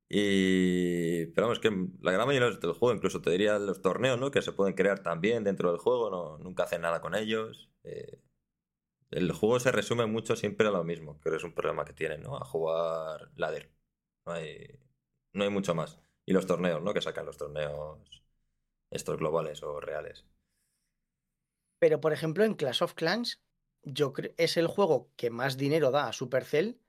[0.09, 1.25] Y.
[1.33, 1.69] Pero vamos, que
[2.01, 4.31] la gran mayoría del juego, incluso te diría los torneos, ¿no?
[4.31, 7.71] Que se pueden crear también dentro del juego, no, nunca hacen nada con ellos.
[7.83, 8.21] Eh,
[9.11, 12.21] el juego se resume mucho siempre a lo mismo, que es un problema que tienen,
[12.21, 12.37] ¿no?
[12.37, 13.71] A jugar ladder.
[14.25, 14.79] No hay,
[15.33, 15.99] no hay mucho más.
[16.25, 16.93] Y los torneos, ¿no?
[16.93, 18.23] Que sacan los torneos
[18.91, 20.25] estos globales o reales.
[21.79, 23.41] Pero, por ejemplo, en Clash of Clans,
[23.83, 26.79] yo es el juego que más dinero da a Supercell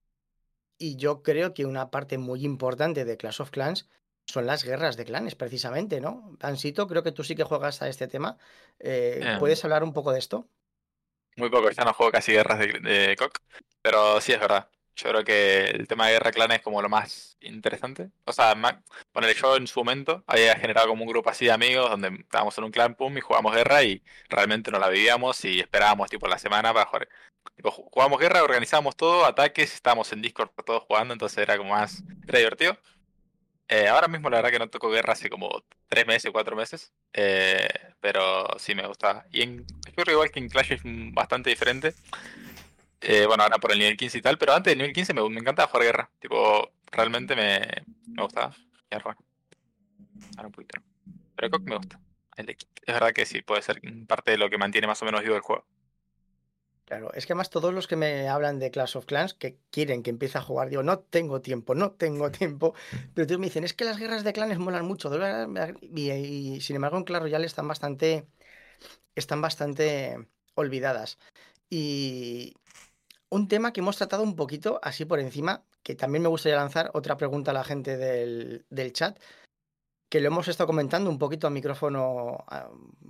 [0.78, 3.88] y yo creo que una parte muy importante de Clash of Clans
[4.26, 6.36] son las guerras de clanes, precisamente, ¿no?
[6.40, 8.38] Ansito, creo que tú sí que juegas a este tema.
[8.78, 9.38] Eh, em.
[9.38, 10.48] ¿Puedes hablar un poco de esto?
[11.36, 13.38] Muy poco, ya no juego casi guerras de, de COC,
[13.82, 14.68] pero sí es verdad.
[14.96, 18.10] Yo creo que el tema de guerra clan es como lo más interesante.
[18.24, 21.90] O sea, bueno, yo en su momento había generado como un grupo así de amigos
[21.90, 25.60] donde estábamos en un clan pum y jugábamos guerra y realmente no la vivíamos y
[25.60, 27.08] esperábamos tipo la semana para jugar.
[27.56, 32.02] Tipo, jugábamos guerra, organizábamos todo, ataques, estábamos en Discord todos jugando, entonces era como más,
[32.26, 32.78] era divertido.
[33.68, 36.92] Eh, ahora mismo la verdad que no toco guerra hace como tres meses, cuatro meses,
[37.12, 37.68] eh,
[38.00, 39.24] pero sí me gustaba.
[39.30, 41.94] Y en, espero igual que en Clash es bastante diferente.
[43.06, 45.28] Eh, bueno, ahora por el nivel 15 y tal, pero antes del nivel 15 me,
[45.28, 46.10] me encantaba jugar guerra.
[46.18, 47.60] Tipo, realmente me,
[48.06, 48.56] me gustaba.
[48.90, 49.16] Guerra.
[50.36, 50.80] Ahora un poquito.
[51.36, 52.00] Pero que me gusta.
[52.36, 55.34] es verdad que sí, puede ser parte de lo que mantiene más o menos vivo
[55.36, 55.66] el juego.
[56.86, 60.02] Claro, es que además todos los que me hablan de Clash of Clans que quieren
[60.02, 62.74] que empiece a jugar, digo, no tengo tiempo, no tengo tiempo.
[63.14, 65.10] Pero todos me dicen, es que las guerras de clanes molan mucho.
[65.80, 68.26] Y, y sin embargo en Clash Royale están bastante,
[69.14, 70.16] están bastante
[70.54, 71.18] olvidadas.
[71.70, 72.54] Y
[73.34, 76.92] un tema que hemos tratado un poquito así por encima, que también me gustaría lanzar
[76.94, 79.18] otra pregunta a la gente del, chat,
[80.08, 82.44] que lo hemos estado comentando un poquito a micrófono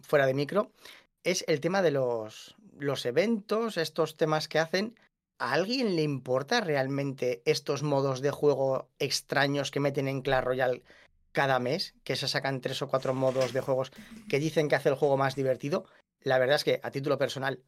[0.01, 0.73] fuera de micro,
[1.25, 4.99] es el tema de los, los eventos, estos temas que hacen.
[5.39, 10.85] ¿A alguien le importa realmente estos modos de juego extraños que meten en Clash Royale
[11.33, 11.95] cada mes?
[12.03, 13.93] Que se sacan tres o cuatro modos de juegos
[14.31, 15.85] que dicen que hace el juego más divertido.
[16.23, 17.61] La verdad es que a título personal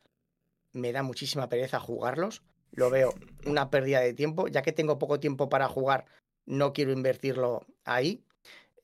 [0.76, 2.42] me da muchísima pereza jugarlos.
[2.72, 3.14] Lo veo
[3.46, 4.48] una pérdida de tiempo.
[4.48, 6.06] Ya que tengo poco tiempo para jugar,
[6.44, 8.22] no quiero invertirlo ahí.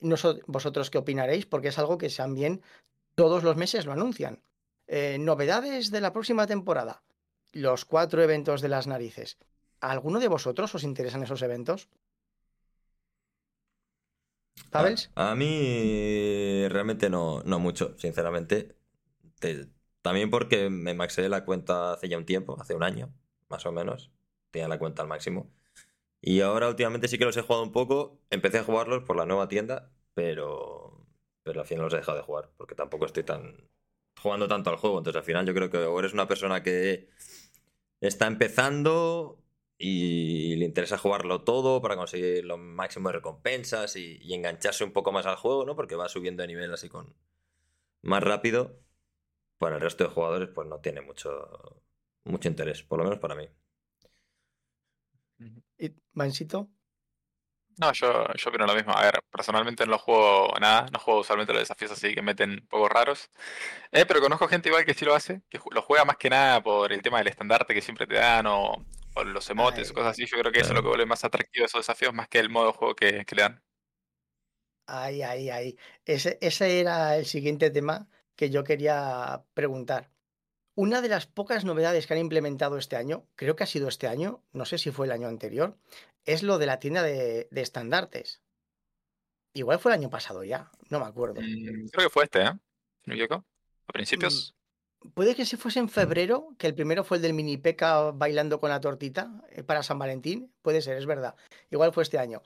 [0.00, 1.46] No ¿Vosotros qué opinaréis?
[1.46, 2.62] Porque es algo que también
[3.14, 4.42] todos los meses lo anuncian.
[4.86, 7.02] Eh, novedades de la próxima temporada.
[7.52, 9.38] Los cuatro eventos de las narices.
[9.80, 11.88] ¿A alguno de vosotros os interesan esos eventos?
[14.70, 15.10] ¿Sabes?
[15.14, 18.74] A, mí realmente no, no mucho, sinceramente.
[20.02, 23.12] También porque me maxé la cuenta hace ya un tiempo, hace un año,
[23.48, 24.10] más o menos.
[24.50, 25.50] Tenía la cuenta al máximo.
[26.20, 28.20] Y ahora últimamente sí que los he jugado un poco.
[28.30, 31.06] Empecé a jugarlos por la nueva tienda, pero,
[31.42, 33.68] pero al final los he dejado de jugar, porque tampoco estoy tan,
[34.20, 34.98] jugando tanto al juego.
[34.98, 37.08] Entonces al final yo creo que o eres una persona que
[38.00, 39.38] está empezando
[39.78, 45.12] y le interesa jugarlo todo para conseguir lo máximo de recompensas y, engancharse un poco
[45.12, 45.76] más al juego, ¿no?
[45.76, 47.14] Porque va subiendo de nivel así con
[48.02, 48.78] más rápido.
[49.62, 51.84] Para el resto de jugadores, pues no tiene mucho,
[52.24, 53.48] mucho interés, por lo menos para mí.
[55.78, 56.68] ¿Y Mansito?
[57.76, 58.92] No, yo, yo opino lo mismo.
[58.92, 62.88] A ver, personalmente no juego nada, no juego usualmente los desafíos así que meten poco
[62.88, 63.30] raros.
[63.92, 66.60] Eh, pero conozco gente igual que sí lo hace, que lo juega más que nada
[66.60, 68.84] por el tema del estandarte que siempre te dan o,
[69.24, 70.26] los emotes o cosas así.
[70.26, 72.50] Yo creo que eso es lo que vuelve más atractivo esos desafíos más que el
[72.50, 73.62] modo de juego que, que le dan.
[74.86, 75.78] Ay, ay, ay.
[76.04, 78.08] Ese, ese era el siguiente tema
[78.42, 80.10] que yo quería preguntar.
[80.74, 84.08] Una de las pocas novedades que han implementado este año, creo que ha sido este
[84.08, 85.78] año, no sé si fue el año anterior,
[86.24, 88.42] es lo de la tienda de, estandartes.
[89.54, 91.40] Igual fue el año pasado ya, no me acuerdo.
[91.40, 92.52] Mm, creo que fue este, ¿eh?
[93.04, 93.44] ¿No
[93.86, 94.56] ¿A principios?
[95.04, 98.10] Mm, puede que si fuese en febrero, que el primero fue el del mini Peca
[98.10, 100.52] bailando con la tortita eh, para San Valentín.
[100.62, 101.36] Puede ser, es verdad.
[101.70, 102.42] Igual fue este año.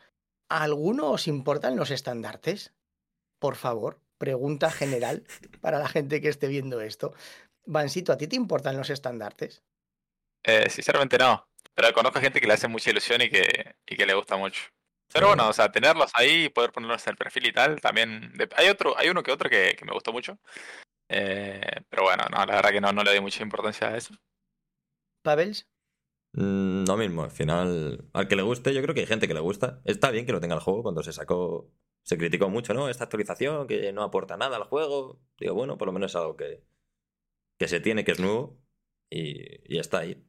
[0.51, 2.75] ¿A alguno os importan los estandartes?
[3.39, 5.25] Por favor, pregunta general
[5.61, 7.15] para la gente que esté viendo esto.
[7.65, 9.63] Vansito, ¿a ti te importan los estandartes?
[10.45, 11.49] Eh, sinceramente no.
[11.75, 14.63] Pero conozco gente que le hace mucha ilusión y que, y que le gusta mucho.
[15.13, 18.33] Pero bueno, o sea, tenerlos ahí y poder ponerlos en el perfil y tal, también.
[18.57, 20.39] Hay otro, hay uno que otro que, me gustó mucho.
[21.09, 24.15] Eh, pero bueno, no, la verdad que no, no le doy mucha importancia a eso.
[25.23, 25.67] ¿Pavels?
[26.33, 29.35] Mm, no mismo, al final, al que le guste, yo creo que hay gente que
[29.35, 29.81] le gusta.
[29.85, 31.71] Está bien que lo tenga el juego, cuando se sacó,
[32.07, 32.89] se criticó mucho, ¿no?
[32.89, 35.19] Esta actualización que no aporta nada al juego.
[35.41, 36.63] Digo, bueno, por lo menos es algo que,
[37.59, 38.57] que se tiene, que es nuevo
[39.11, 40.25] y, ya está ahí.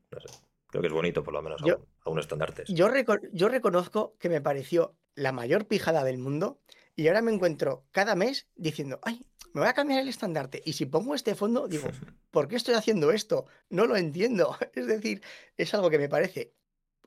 [0.70, 2.64] Creo que es bonito, por lo menos, a, un estandarte.
[2.68, 2.90] Yo,
[3.32, 6.60] yo reconozco que me pareció la mayor pijada del mundo
[6.96, 10.64] y ahora me encuentro cada mes diciendo, ay, me voy a cambiar el estandarte.
[10.66, 11.88] Y si pongo este fondo, digo,
[12.32, 13.46] ¿por qué estoy haciendo esto?
[13.70, 14.58] No lo entiendo.
[14.74, 15.22] Es decir,
[15.58, 16.56] es algo que me parece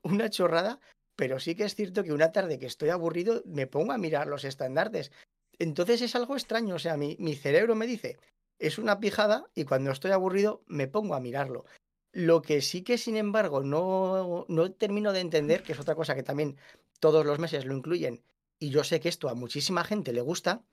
[0.03, 0.79] una chorrada,
[1.21, 4.27] pero sí que es cierto que una tarde que estoy aburrido me pongo a mirar
[4.27, 5.13] los estandartes.
[5.59, 8.17] Entonces es algo extraño, o sea, mi, mi cerebro me dice,
[8.59, 11.67] es una pijada y cuando estoy aburrido me pongo a mirarlo.
[12.13, 16.15] Lo que sí que, sin embargo, no, no termino de entender, que es otra cosa
[16.15, 16.57] que también
[17.01, 18.23] todos los meses lo incluyen,
[18.59, 20.65] y yo sé que esto a muchísima gente le gusta,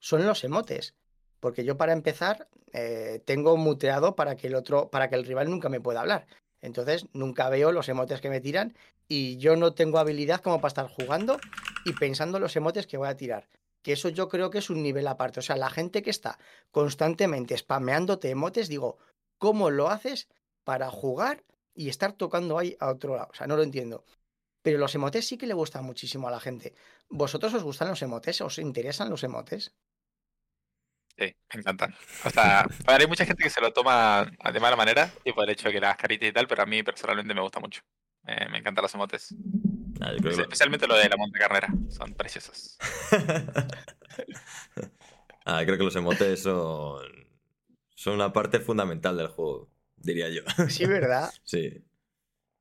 [0.00, 0.96] son los emotes.
[1.40, 5.48] Porque yo, para empezar, eh, tengo muteado para que el otro, para que el rival
[5.48, 6.26] nunca me pueda hablar.
[6.64, 8.74] Entonces, nunca veo los emotes que me tiran
[9.08, 11.38] y yo no tengo habilidad como para estar jugando
[11.84, 13.48] y pensando los emotes que voy a tirar
[13.84, 15.40] que eso yo creo que es un nivel aparte.
[15.40, 16.38] O sea, la gente que está
[16.72, 18.96] constantemente spameándote emotes, digo,
[19.38, 20.26] ¿cómo lo haces
[20.64, 23.28] para jugar y estar tocando ahí a otro lado?
[23.30, 24.04] O sea, no lo entiendo.
[24.62, 26.72] Pero los emotes sí que le gustan muchísimo a la gente.
[27.10, 28.40] ¿Vosotros os gustan los emotes?
[28.40, 29.74] ¿Os interesan los emotes?
[31.16, 31.94] Sí, me encantan.
[32.24, 35.68] O sea, hay mucha gente que se lo toma de mala manera, tipo el hecho
[35.68, 37.82] de que las caritas y tal, pero a mí personalmente me gusta mucho.
[38.24, 39.34] me encantan los emotes.
[40.00, 42.78] Ah, especialmente lo de la monta carrera, son preciosos.
[45.44, 47.06] ah, creo que los emotes son,
[47.94, 50.42] son una parte fundamental del juego, diría yo.
[50.68, 51.32] Sí, ¿verdad?
[51.44, 51.84] sí.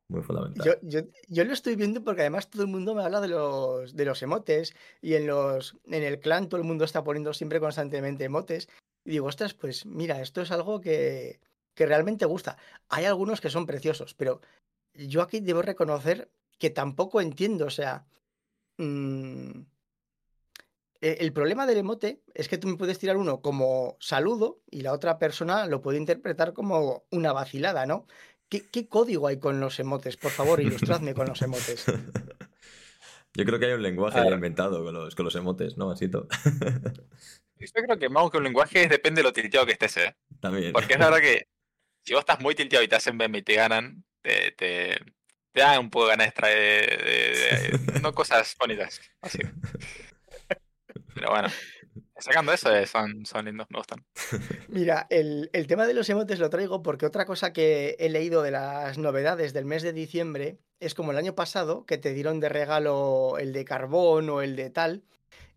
[0.10, 0.80] Muy fundamental.
[0.82, 4.06] Yo, yo, lo estoy viendo porque además todo el mundo me habla de los, de
[4.06, 8.26] los emotes y en, los, en el clan todo el mundo está poniendo siempre constantemente
[8.26, 8.68] emotes.
[9.06, 11.40] Y digo, ostras, pues mira, esto es algo que,
[11.74, 12.58] que realmente gusta.
[12.90, 14.42] Hay algunos que son preciosos, pero
[14.94, 18.06] yo aquí debo reconocer que tampoco entiendo, o sea,
[18.78, 19.62] mm,
[21.02, 24.82] e, el problema del emote es que tú me puedes tirar uno como saludo y
[24.82, 28.08] la otra persona lo puede interpretar como una vacilada, ¿no?
[28.62, 30.18] ¿Qué, código hay con los emotes?
[30.18, 31.86] Por favor, ilustradme con los emotes.
[33.36, 36.28] Yo creo que hay un lenguaje inventado con los, con los emotes, ¿no, Masito?
[37.58, 40.16] Yo creo que más que un lenguaje depende de lo tilteado que estés, ¿eh?
[40.40, 40.72] También.
[40.72, 41.48] Porque es verdad que
[42.04, 45.00] si vos estás muy tilteado y te hacen BM y te ganan, te, te,
[45.56, 49.02] dan un poco de ganas de, de, no cosas bonitas.
[49.22, 49.40] Así.
[51.16, 51.48] Pero bueno,
[52.18, 54.06] sacando eso, eh, son, son lindos, me gustan.
[54.68, 58.42] Mira, el, el, tema de los emotes lo traigo porque otra cosa que he leído
[58.42, 62.40] de las novedades del mes de diciembre es como el año pasado, que te dieron
[62.40, 65.04] de regalo el de carbón o el de tal,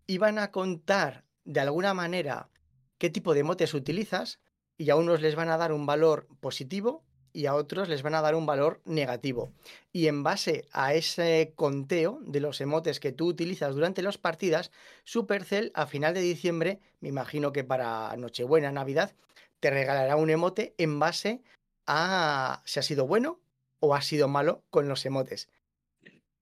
[0.07, 2.49] iban a contar de alguna manera
[2.97, 4.39] qué tipo de emotes utilizas
[4.77, 7.03] y a unos les van a dar un valor positivo
[7.37, 9.51] y a otros les van a dar un valor negativo.
[9.93, 14.71] Y en base a ese conteo de los emotes que tú utilizas durante las partidas,
[15.03, 19.13] Supercell a final de diciembre, me imagino que para Nochebuena, Navidad,
[19.59, 21.43] te regalará un emote en base
[21.85, 23.39] a si ha sido bueno
[23.79, 25.47] o ha sido malo con los emotes.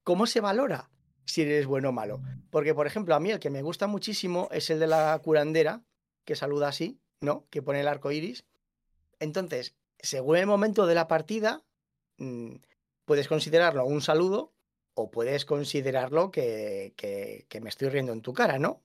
[0.04, 0.90] ¿Cómo se valora
[1.26, 2.22] si eres bueno o malo?
[2.52, 5.82] Porque, por ejemplo, a mí el que me gusta muchísimo es el de la curandera,
[6.24, 7.46] que saluda así, ¿no?
[7.50, 8.46] Que pone el arco iris.
[9.20, 9.76] Entonces,
[10.06, 11.64] según el momento de la partida,
[12.18, 12.56] mm,
[13.06, 14.54] puedes considerarlo un saludo
[14.94, 18.82] o puedes considerarlo que, que, me estoy riendo en tu cara, ¿no?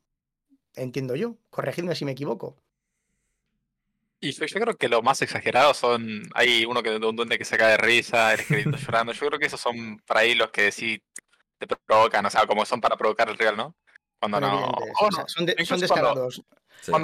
[0.75, 1.37] Entiendo yo.
[1.51, 2.57] Corregidme si me equivoco.
[4.21, 6.23] Y yo, creo que lo más exagerado son.
[6.35, 9.13] Hay uno que un duende que se cae de risa, el esqueleto llorando.
[9.13, 11.01] Yo creo que esos son para ahí los que sí
[11.59, 13.75] te provocan, o sea, como son para provocar el real, ¿no?
[14.19, 14.73] Cuando no.
[15.27, 16.43] son, descarados.
[16.47, 16.60] Cuando,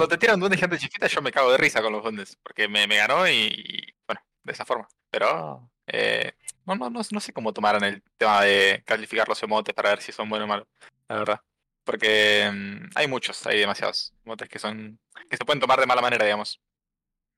[0.07, 2.87] te tiran duendes gente chiquita, yo me cago de risa con los duendes, porque me,
[2.87, 4.87] me ganó y, bueno, de esa forma.
[5.09, 6.33] Pero eh,
[6.65, 10.01] no, no, no, no sé cómo tomaron el tema de calificar los emotes para ver
[10.01, 10.67] si son buenos o malos,
[11.07, 11.41] la verdad.
[11.83, 16.01] Porque mm, hay muchos, hay demasiados emotes que son que se pueden tomar de mala
[16.01, 16.61] manera, digamos.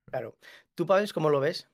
[0.06, 0.36] Claro.
[0.75, 1.69] ¿Tú, Pablo, cómo lo ves?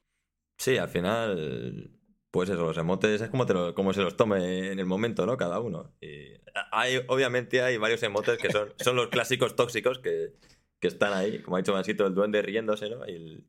[0.57, 1.91] Sí, al final,
[2.31, 5.37] pues eso, los emotes es como, te como se los tome en el momento, ¿no?
[5.37, 5.93] Cada uno.
[6.01, 6.33] Y
[6.71, 10.33] hay, obviamente hay varios emotes que son, son los clásicos tóxicos que,
[10.79, 13.07] que están ahí, como ha dicho Mansito, el duende riéndose, ¿no?
[13.07, 13.47] Y el,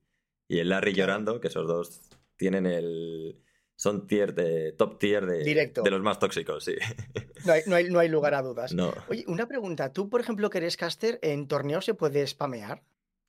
[0.48, 2.02] y el Larry llorando, que esos dos
[2.36, 3.42] tienen el...
[3.78, 6.76] Son tier de top tier de, de los más tóxicos, sí.
[7.44, 8.72] No hay, no, hay, no hay lugar a dudas.
[8.72, 8.92] No.
[9.08, 9.92] Oye, una pregunta.
[9.92, 12.82] ¿Tú, por ejemplo, que eres caster, en torneo se puede spamear?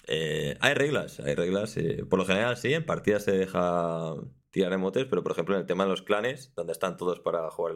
[0.07, 1.75] Eh, hay reglas, hay reglas.
[2.09, 4.15] Por lo general, sí, en partidas se deja
[4.49, 7.49] tirar emotes, pero por ejemplo, en el tema de los clanes, donde están todos para
[7.51, 7.75] jugar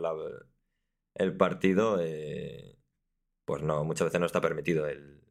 [1.15, 2.77] el partido, eh,
[3.45, 5.21] pues no, muchas veces no está permitido el,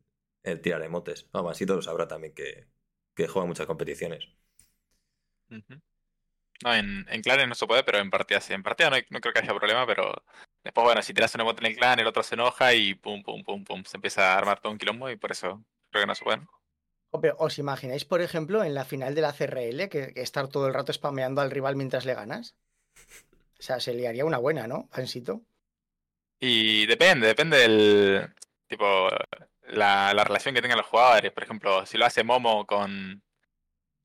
[0.42, 1.28] el tirar emotes.
[1.32, 2.66] Vamos, así todos sabrá también que,
[3.14, 4.28] que juega muchas competiciones.
[5.48, 8.52] No, en, en clanes no se puede, pero en partidas sí.
[8.52, 10.22] En partidas no, creo que haya problema, pero
[10.62, 13.22] después, bueno, si tiras un emote en el clan, el otro se enoja y pum,
[13.22, 16.06] pum, pum, pum, se empieza a armar todo un quilombo y por eso creo que
[16.06, 16.46] no se pueden.
[17.38, 20.92] ¿Os imagináis, por ejemplo, en la final de la CRL, que, estar todo el rato
[20.92, 22.54] spameando al rival mientras le ganas?
[23.58, 25.42] O sea, se liaría una buena, ¿no, Pansito?
[26.38, 28.34] Y depende, depende del.
[28.68, 29.08] Tipo,
[29.70, 31.32] la, la, relación que tengan los jugadores.
[31.32, 33.22] Por ejemplo, si lo hace Momo con,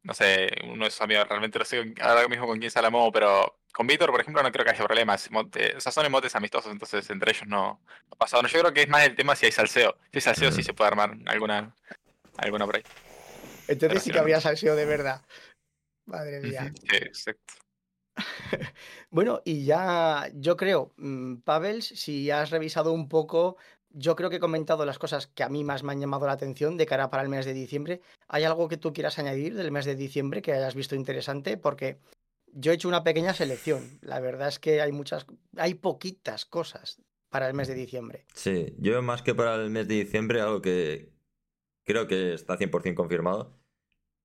[0.03, 3.11] no sé, uno de sus amigos, realmente no sé ahora mismo con quién sale Momo,
[3.11, 5.29] pero con Víctor, por ejemplo, no creo que haya problemas.
[5.29, 8.41] o sea, son emotes amistosos, entonces entre ellos no, ha pasado.
[8.41, 9.97] No, yo creo que es más el tema si hay salseo.
[10.11, 11.75] Si hay salseo, sí se puede armar alguna,
[12.37, 12.83] alguna por ahí.
[13.67, 15.21] Entonces sí que habría salseo de verdad.
[16.05, 16.71] Madre mía.
[16.89, 17.53] Sí, exacto.
[19.09, 23.57] bueno, y ya yo creo, mm, Pavel, si has revisado un poco
[23.97, 26.33] yo creo que he comentado las cosas que a mí más me han llamado la
[26.33, 28.01] atención de cara para el mes de diciembre.
[28.27, 31.57] ¿Hay algo que tú quieras añadir del mes de diciembre que hayas visto interesante?
[31.57, 31.97] Porque
[32.47, 33.99] yo he hecho una pequeña selección.
[34.01, 38.25] La verdad es que hay muchas, hay poquitas cosas para el mes de diciembre.
[38.33, 41.13] Sí, yo más que para el mes de diciembre, algo que
[41.85, 43.57] creo que está 100% confirmado,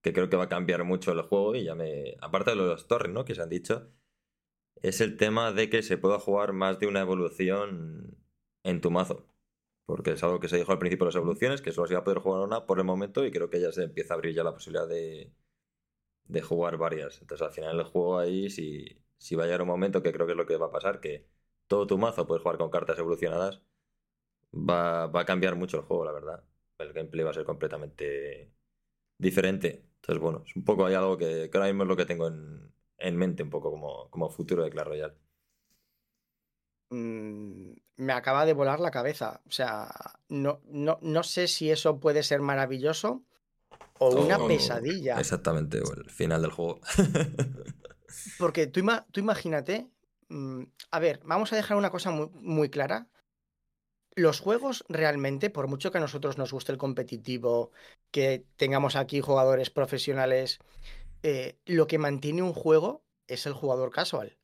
[0.03, 2.17] que creo que va a cambiar mucho el juego y ya me...
[2.21, 3.25] Aparte de los torres, ¿no?
[3.25, 3.89] Que se han dicho,
[4.83, 8.17] es el tema de que se pueda jugar más de una evolución
[8.65, 9.30] en tu mazo
[9.91, 12.01] porque es algo que se dijo al principio de las evoluciones, que solo se iba
[12.01, 14.35] a poder jugar una por el momento y creo que ya se empieza a abrir
[14.35, 15.33] ya la posibilidad de,
[16.25, 17.21] de jugar varias.
[17.23, 20.27] Entonces al final el juego ahí, si, si va a llegar un momento que creo
[20.27, 21.29] que es lo que va a pasar, que
[21.67, 23.63] todo tu mazo puedes jugar con cartas evolucionadas,
[24.55, 26.45] va, va a cambiar mucho el juego, la verdad.
[26.79, 28.53] El gameplay va a ser completamente
[29.19, 29.87] diferente.
[29.97, 32.73] Entonces, bueno, es un poco hay algo que, ahora mismo es lo que tengo en,
[32.99, 35.15] en mente, un poco como, como futuro de Clash Royale.
[36.91, 39.41] Mm, me acaba de volar la cabeza.
[39.47, 39.89] O sea,
[40.29, 43.23] no, no, no sé si eso puede ser maravilloso
[43.99, 45.19] o una pesadilla.
[45.21, 46.81] Exactamente, o el final del juego.
[48.39, 49.89] Porque tú, ima- tú imagínate,
[50.29, 53.07] mm, a ver, vamos a dejar una cosa muy, muy clara.
[54.17, 57.71] Los juegos realmente, por mucho que a nosotros nos guste el competitivo,
[58.11, 60.59] que tengamos aquí jugadores profesionales,
[61.23, 64.37] eh, lo que mantiene un juego es el jugador casual,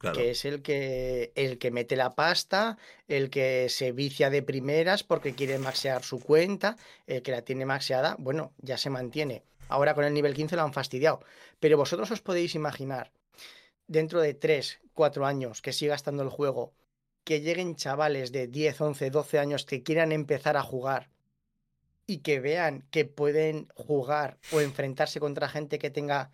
[0.00, 5.02] Que es el que, el que mete la pasta, el que se vicia de primeras
[5.04, 6.76] porque quiere maxear su cuenta,
[7.06, 9.42] el que la tiene maxeada, bueno, ya se mantiene.
[9.68, 11.20] Ahora con el nivel 15 lo han fastidiado.
[11.60, 13.12] Pero vosotros os podéis imaginar,
[13.86, 16.72] dentro de 3, 4 años que siga estando el juego,
[17.24, 21.10] que lleguen chavales de 10, 11, 12 años que quieran empezar a jugar
[22.06, 26.32] y que vean que pueden jugar o enfrentarse contra gente que tenga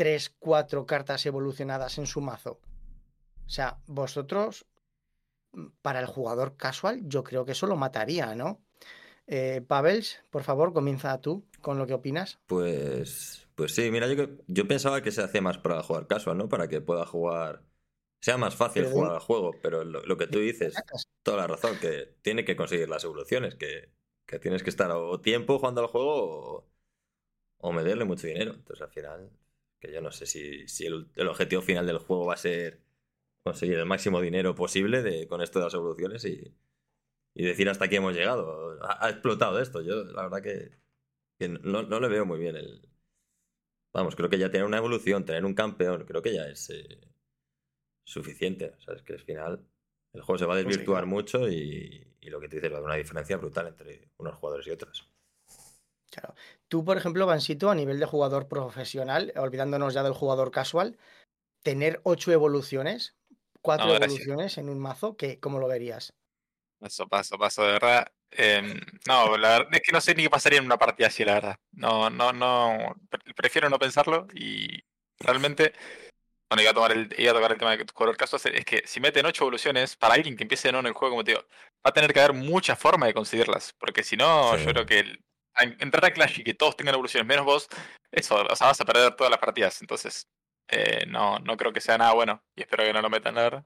[0.00, 2.58] 3, 4 cartas evolucionadas en su mazo.
[3.44, 4.64] O sea, vosotros,
[5.52, 8.62] mm, para el jugador casual, yo creo que eso lo mataría, ¿no?
[9.26, 12.38] Eh, Pavels, por favor, comienza tú con lo que opinas.
[12.46, 16.48] Pues, pues sí, mira, yo, yo pensaba que se hacía más para jugar casual, ¿no?
[16.48, 17.62] Para que pueda jugar,
[18.22, 20.74] sea más fácil Pero- jugar al juego, pero lo, lo que tú dices,
[21.22, 23.92] toda la razón, que tiene que conseguir las evoluciones, que,
[24.24, 26.14] que tienes que estar o tiempo jugando al juego
[26.56, 26.66] o,
[27.58, 28.54] o meterle mucho dinero.
[28.54, 29.30] Entonces al final,
[29.80, 32.82] que yo no sé si, si el, el objetivo final del juego va a ser
[33.44, 36.54] conseguir el máximo dinero posible de, con esto de las evoluciones y,
[37.34, 38.78] y decir hasta aquí hemos llegado.
[38.84, 39.82] Ha, ha explotado esto.
[39.82, 40.78] Yo la verdad que,
[41.38, 42.88] que no, no le veo muy bien el...
[43.92, 47.00] Vamos, creo que ya tener una evolución, tener un campeón, creo que ya es eh,
[48.04, 48.74] suficiente.
[48.78, 49.66] O sea, es que al final
[50.12, 51.06] el juego se va a Pues sí, desvirtuar claro.
[51.06, 54.34] mucho y, y lo que te dices, va a haber una diferencia brutal entre unos
[54.36, 55.10] jugadores y otros.
[56.10, 56.34] Claro.
[56.68, 60.98] Tú, por ejemplo, Vansito, a nivel de jugador profesional, olvidándonos ya del jugador casual,
[61.62, 63.14] tener ocho evoluciones,
[63.62, 66.12] cuatro No, evoluciones en un mazo, que, ¿cómo lo verías?
[66.78, 68.12] Paso, paso, paso, de verdad.
[68.32, 71.24] Em, no, la verdad es que no sé ni qué pasaría en una partida así,
[71.24, 71.56] la verdad.
[71.72, 72.96] No, no, no.
[73.08, 74.82] pre- Prefiero no pensarlo y
[75.18, 75.72] realmente.
[76.48, 78.36] Bueno, iba a, tomar el, iba a tocar el tema de color caso.
[78.36, 81.24] Es que si meten ocho evoluciones, para alguien que empiece nuevo en el juego, como
[81.24, 83.74] te digo, va a tener que haber mucha forma de conseguirlas.
[83.78, 84.64] Porque si no, Sí.
[84.64, 87.68] yo creo que el- a- entrar a Clash y que todos tengan evoluciones menos vos,
[88.12, 89.80] eso, o sea, vas a perder todas las partidas.
[89.80, 90.26] Entonces,
[90.68, 92.42] eh, no, no creo que sea nada bueno.
[92.56, 93.64] Y espero que no lo metan, la verdad.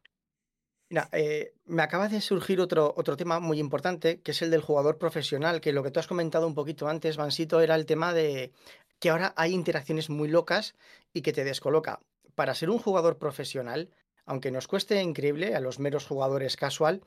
[1.13, 4.99] Eh, me acaba de surgir otro, otro tema muy importante, que es el del jugador
[4.99, 8.53] profesional, que lo que tú has comentado un poquito antes, Vansito, era el tema de
[9.01, 10.75] que ahora hay interacciones muy locas
[11.13, 12.01] y que te descoloca.
[12.35, 13.91] Para ser un jugador profesional,
[14.27, 17.03] aunque nos cueste increíble a los meros jugadores casual,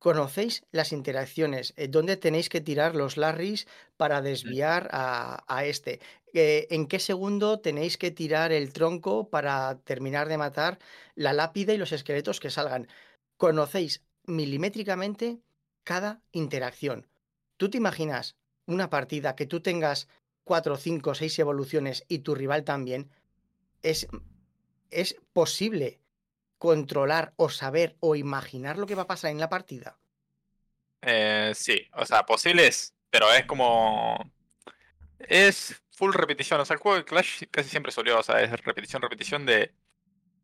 [0.00, 1.74] ¿conocéis las interacciones?
[1.76, 6.00] Eh, ¿Dónde tenéis que tirar los Larrys para desviar a, a este?
[6.34, 10.78] Eh, ¿En qué segundo tenéis que tirar el tronco para terminar de matar
[11.14, 12.88] la lápida y los esqueletos que salgan?
[13.36, 15.38] Conocéis milimétricamente
[15.84, 17.06] cada interacción.
[17.56, 18.36] ¿Tú te imaginas
[18.66, 20.08] una partida que tú tengas
[20.44, 23.10] 4, 5, 6 evoluciones y tu rival también?
[23.82, 24.08] Es,
[24.90, 25.99] es posible
[26.60, 29.96] controlar o saber o imaginar lo que va a pasar en la partida.
[31.00, 34.30] Eh, sí, o sea, posible es, pero es como.
[35.18, 36.60] Es full repetición.
[36.60, 39.74] O sea, el juego de Clash casi siempre solió, o sea, es repetición, repetición de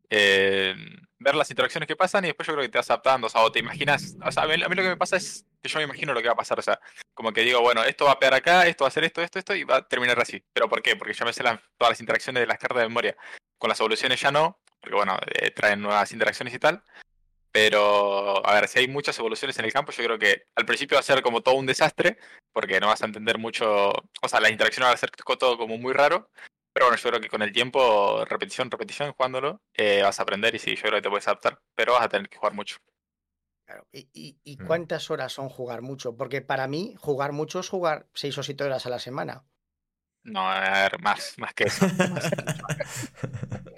[0.09, 0.75] eh,
[1.19, 3.41] ver las interacciones que pasan y después yo creo que te vas adaptando, o sea,
[3.41, 4.15] o te imaginas.
[4.25, 6.29] O sea, a mí, lo que me pasa es que yo me imagino lo que
[6.29, 6.79] va a pasar, o sea,
[7.13, 9.37] como que digo, bueno, esto va a pegar acá, esto va a hacer esto, esto,
[9.37, 10.43] esto, y va a terminar así.
[10.51, 10.95] ¿Pero por qué?
[10.95, 13.15] Porque ya me sé todas las interacciones de las cartas de memoria.
[13.59, 16.83] Con las evoluciones ya no, porque bueno, eh, traen nuevas interacciones y tal.
[17.51, 20.95] Pero, a ver, si hay muchas evoluciones en el campo, yo creo que al principio
[20.95, 22.17] va a ser como todo un desastre,
[22.53, 25.77] porque no vas a entender mucho, o sea, las interacciones van a ser todo como
[25.77, 26.29] muy raro,
[26.73, 30.53] pero bueno, yo creo que con el tiempo, repetición, repetición, jugándolo, eh, vas a aprender
[30.53, 32.77] y sí, yo creo que te puedes adaptar, pero vas a tener que jugar mucho.
[33.65, 34.65] Claro, ¿Y, y- y Mm.
[34.67, 36.15] cuántas horas son jugar mucho?
[36.15, 39.45] Porque para mí, jugar mucho es jugar 6 o 7 horas a la semana.
[40.23, 41.85] No, a ver, más, más que eso.
[42.11, 42.31] más.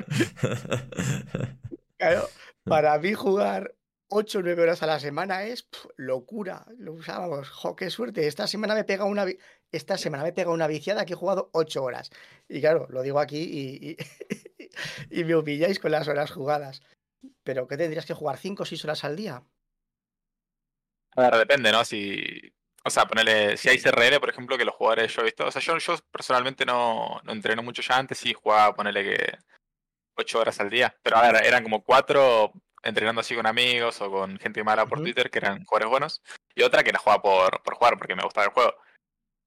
[1.98, 2.30] Claro,
[2.64, 3.76] para mí jugar
[4.08, 6.66] 8 o 9 horas a la semana es locura.
[6.78, 7.50] Lo usábamos.
[7.50, 8.26] Jo, qué suerte.
[8.26, 9.26] Esta semana me pega una
[9.72, 12.10] esta semana me pega una viciada que he jugado 8 horas.
[12.48, 13.98] Y claro, lo digo aquí y, y,
[15.20, 16.82] y me humilláis con las horas jugadas.
[17.44, 19.44] Pero ¿qué tendrías que jugar 5 o 6 horas al día?
[21.16, 21.84] A ver, depende, ¿no?
[21.84, 22.24] Si,
[22.86, 25.52] o sea, ponerle, si hay CRL, por ejemplo, que los jugadores yo he visto, o
[25.52, 29.38] sea, yo, yo personalmente no, no entreno mucho ya antes, sí jugaba, ponerle que
[30.20, 32.52] 8 horas al día, pero a ver, eran como 4
[32.84, 35.00] entrenando así con amigos o con gente mala por.
[35.02, 36.22] Twitter, que eran jugadores buenos,
[36.56, 38.76] y otra que la jugaba por, por jugar, porque me gustaba el juego.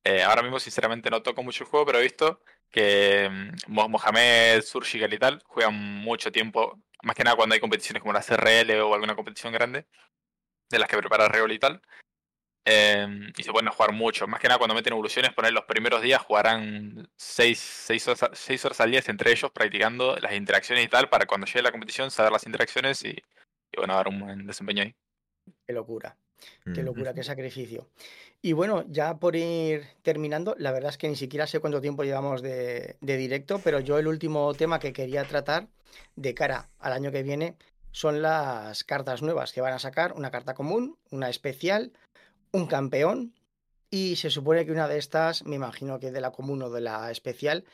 [0.04, 3.88] Eh, ahora mismo, sinceramente, no toco mucho el juego, pero he visto que mm, Mo-
[3.88, 8.22] Mohamed, Surgical y tal juegan mucho tiempo, más que nada cuando hay competiciones como la
[8.22, 9.86] CRL o alguna competición grande,
[10.70, 11.80] de las que prepara Reol y tal.
[12.64, 14.26] Em, y se pueden jugar mucho.
[14.28, 18.80] Más que nada cuando meten evoluciones, poner los primeros días jugarán 6 horas, seis horas
[18.80, 22.30] al día entre ellos practicando las interacciones y tal para cuando llegue la competición saber
[22.30, 24.94] las interacciones y, y bueno, dar un buen desempeño ahí.
[25.66, 26.16] Qué locura.
[26.74, 27.88] Qué locura, qué sacrificio.
[28.40, 32.02] Y bueno, ya por ir terminando, la verdad es que ni siquiera sé cuánto tiempo
[32.02, 35.68] llevamos de, de, directo, pero yo el último tema que quería tratar
[36.16, 37.56] de cara al año que viene
[37.92, 41.92] son las cartas nuevas que van a sacar, una carta común, una especial,
[42.52, 43.34] un campeón
[43.90, 46.80] y se supone que una de estas, me imagino que de la común o de
[46.80, 47.64] la especial,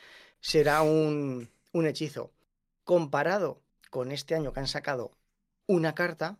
[0.40, 2.32] será un, un hechizo.
[2.84, 5.12] Comparado con este año que han sacado
[5.66, 6.38] una carta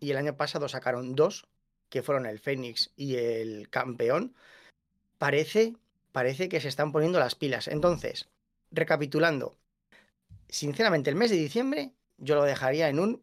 [0.00, 1.46] y el año pasado sacaron dos,
[1.88, 4.34] que fueron el Fénix y el campeón,
[5.16, 5.76] parece,
[6.12, 7.68] parece que se están poniendo las pilas.
[7.68, 8.28] Entonces,
[8.70, 9.56] recapitulando,
[10.48, 13.22] sinceramente el mes de diciembre yo lo dejaría en un...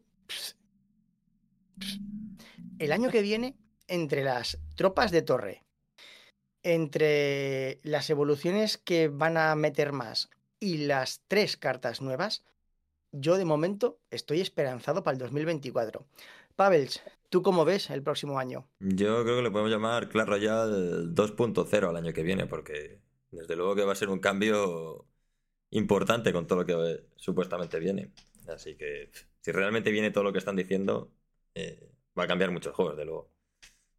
[2.78, 3.56] El año que viene
[3.88, 5.64] entre las tropas de torre,
[6.62, 12.42] entre las evoluciones que van a meter más y las tres cartas nuevas,
[13.12, 16.04] yo de momento estoy esperanzado para el 2024.
[16.56, 18.66] Pavels, ¿tú cómo ves el próximo año?
[18.80, 23.56] Yo creo que le podemos llamar Clash Royale 2.0 al año que viene, porque desde
[23.56, 25.06] luego que va a ser un cambio
[25.70, 28.12] importante con todo lo que supuestamente viene.
[28.48, 29.10] Así que
[29.40, 31.12] si realmente viene todo lo que están diciendo,
[31.54, 33.35] eh, va a cambiar muchos juegos, de luego.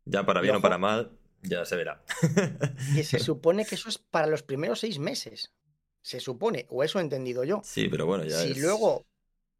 [0.09, 2.03] Ya para bien o para mal, ya se verá.
[2.95, 5.53] Que se supone que eso es para los primeros seis meses.
[6.01, 7.61] Se supone, o eso he entendido yo.
[7.63, 9.05] Sí, pero bueno, ya si luego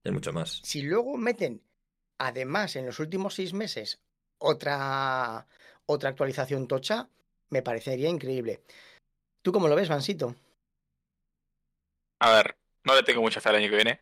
[0.04, 0.62] es mucho más.
[0.64, 1.62] Si luego meten,
[2.18, 4.00] además, en los últimos seis meses,
[4.38, 5.46] otra,
[5.86, 7.10] otra actualización tocha,
[7.50, 8.64] me parecería increíble.
[9.42, 10.36] ¿Tú cómo lo ves, Vansito?
[12.20, 14.00] A ver, no le tengo mucha fe al año que viene.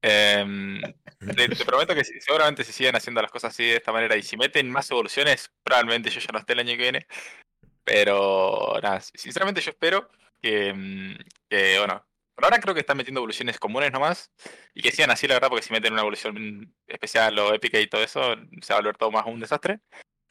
[0.00, 0.80] Em,
[1.18, 4.36] te, prometo que seguramente si siguen haciendo las cosas así de esta manera y si
[4.36, 7.06] meten más evoluciones, probablemente yo ya no esté el año que viene.
[7.84, 10.08] Pero nada, sinceramente yo espero
[10.40, 11.16] que, mm,
[11.48, 14.30] que, bueno, por ahora creo que están metiendo evoluciones comunes nomás
[14.74, 17.88] y que sigan así, la verdad, porque si meten una evolución especial o épica y
[17.88, 19.80] todo eso, se va a volver todo más un desastre.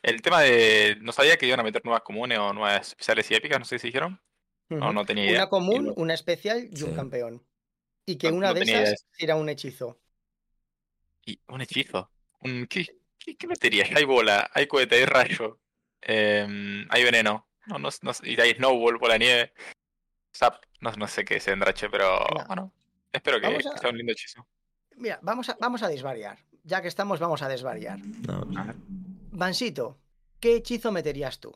[0.01, 0.97] El tema de.
[1.01, 3.79] No sabía que iban a meter nuevas comunes o nuevas especiales y épicas, no sé
[3.79, 4.21] si dijeron.
[4.69, 5.39] No, no tenía idea.
[5.39, 7.43] Una común, una especial y un campeón.
[8.09, 9.99] Y que una de esas era un hechizo.
[11.25, 12.09] ¿Y un hechizo?
[12.69, 12.87] ¿Qué,
[13.37, 13.89] qué, meterías?
[13.93, 15.59] Hay bola, hay cohete, hay rayo,
[16.01, 17.49] em, hay veneno.
[17.65, 19.51] No, no, no, y hay snowball, bola nieve.
[20.33, 22.71] Zap, no, no sé qué es Endrache, pero bueno,
[23.11, 24.47] espero que, sea un lindo hechizo.
[24.95, 26.39] Mira, vamos a, vamos a desvariar.
[26.63, 27.99] Ya que estamos, vamos a desvariar.
[27.99, 28.47] No.
[29.31, 29.99] Vansito,
[30.39, 31.53] ¿qué hechizo meterías tú?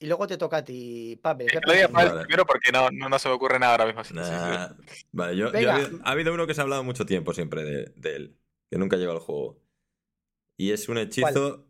[0.00, 1.48] Y luego te toca a ti, Pavel.
[1.48, 4.02] primero porque no, no, se me ocurre nada ahora mismo.
[5.10, 8.38] Vale, yo, ha, habido, uno que se ha hablado mucho tiempo siempre de, él,
[8.70, 9.60] que nunca llegó al juego.
[10.56, 11.66] Y es un hechizo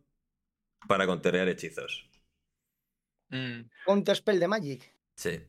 [0.87, 2.11] para conterear hechizos.
[3.31, 3.62] Mm.
[3.87, 4.95] Counterspell de Magic.
[5.14, 5.41] Sí.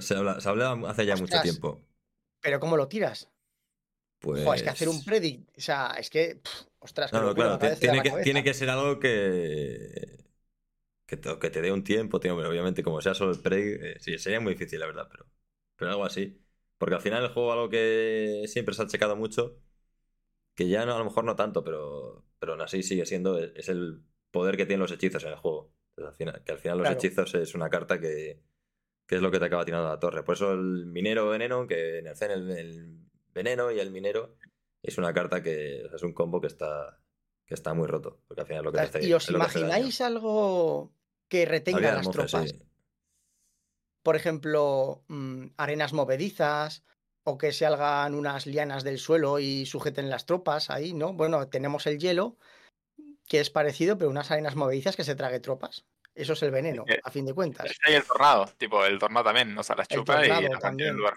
[0.00, 1.84] se, habla, se hablaba hace ya mucho tiempo.
[2.40, 3.28] ¿Pero cómo lo tiras?
[4.20, 4.46] Pues.
[4.46, 5.58] es que hacer un pues predict.
[5.58, 6.40] O sea, es que.
[6.78, 10.23] ostras, no, claro, tiene que, tiene que ser algo que
[11.16, 13.76] que te, que te dé un tiempo, tío, pero obviamente como sea solo el prey,
[13.80, 15.26] eh, sí, sería muy difícil, la verdad, pero,
[15.76, 16.40] pero algo así.
[16.78, 19.58] Porque al final el juego algo que siempre se ha checado mucho,
[20.54, 23.68] que ya no, a lo mejor no tanto, pero, pero aún así sigue siendo, es
[23.68, 25.72] el poder que tienen los hechizos en el juego.
[26.16, 28.42] que al final los hechizos es una carta que,
[29.06, 30.24] que, es lo que te acaba tirando a la torre.
[30.24, 32.98] Por eso el minero veneno, que en el, el
[33.32, 34.36] veneno y el minero
[34.82, 36.98] es una carta que es un combo que está,
[37.46, 38.20] que está muy roto.
[38.26, 40.92] Porque al final lo que ¿Y os imagináis algo
[41.34, 42.54] que retenga las tropas?
[44.04, 46.84] Por ejemplo, mm, arenas movedizas
[47.24, 51.12] o que se hagan unas lianas del suelo y sujeten las tropas ahí, ¿no?
[51.12, 52.36] Bueno, tenemos el hielo,
[53.26, 55.86] que es parecido, pero unas arenas movedizas que se trague tropas.
[56.14, 57.76] Eso es el veneno, a fin de cuentas.
[57.84, 60.94] Hay el tornado, tipo, el tornado también, o sea, las chupa y también.
[60.94, 61.14] lugar.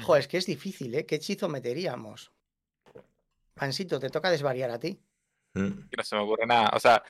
[0.00, 1.04] Joder, es que es difícil, ¿eh?
[1.04, 2.32] ¿Qué hechizo meteríamos?
[3.52, 4.98] Pansito, te toca desvariar a ti.
[5.52, 5.88] Mm.
[5.90, 6.70] Que no se me ocurre nada.
[6.72, 7.02] O sea,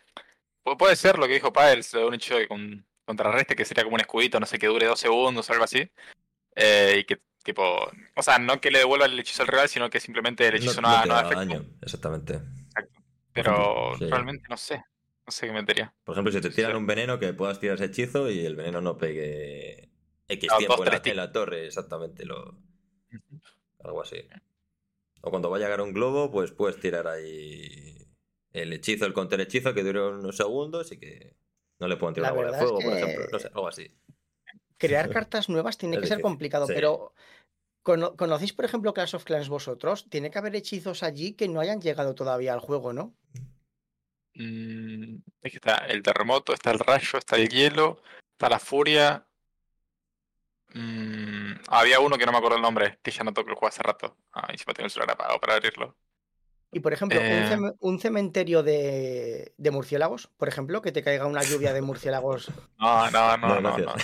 [0.79, 4.01] puede ser lo que dijo Paels, un hecho que con, contrarreste que sería como un
[4.01, 5.89] escudito, no sé, que dure dos segundos o algo así.
[6.57, 7.63] Eh, y que, tipo,
[8.17, 10.81] o sea, no que le devuelva el hechizo al rival, sino que simplemente el hechizo
[10.81, 11.65] no, no, no, daño.
[11.83, 12.41] Exactamente.
[12.69, 13.01] Exacto.
[13.33, 14.83] Pero realmente no sé.
[15.27, 15.95] No sé qué metería.
[16.05, 18.81] Por ejemplo, si te tiran un veneno, que puedas tirar ese hechizo y el veneno
[18.81, 19.89] no pegue
[20.29, 22.27] X tiempo en, la, torre, exactamente.
[22.27, 22.59] Lo...
[23.83, 24.17] Algo así.
[25.23, 28.04] O cuando vaya a llegar un globo, pues puedes tirar ahí
[28.55, 31.35] el hechizo, el counter hechizo que dure unos segundos y que
[31.81, 33.27] no le puedan tirar una bola de fuego, por ejemplo.
[33.31, 33.91] No sé, algo así.
[34.79, 37.13] Crear cartas nuevas tiene que ser complicado, pero
[37.83, 40.09] ¿conocéis, por ejemplo, Clash of Clans vosotros?
[40.09, 43.13] Tiene que haber hechizos allí que no hayan llegado todavía al juego, ¿no?
[44.35, 48.03] Mm, aquí está el terremoto, está el rayo, está el hielo,
[48.33, 49.27] está la furia.
[50.75, 53.69] Mm, había uno que no me acuerdo el nombre, que ya no toco el juego
[53.69, 54.17] hace rato.
[54.33, 55.97] Ah, y me tengo el celular apagado para abrirlo.
[56.75, 57.49] Y por ejemplo, un, Eh.
[57.51, 62.51] cem- un cementerio de, de murciélagos, por ejemplo, que te caiga una lluvia de murciélagos.
[62.79, 63.95] No, no, no, no, no, no.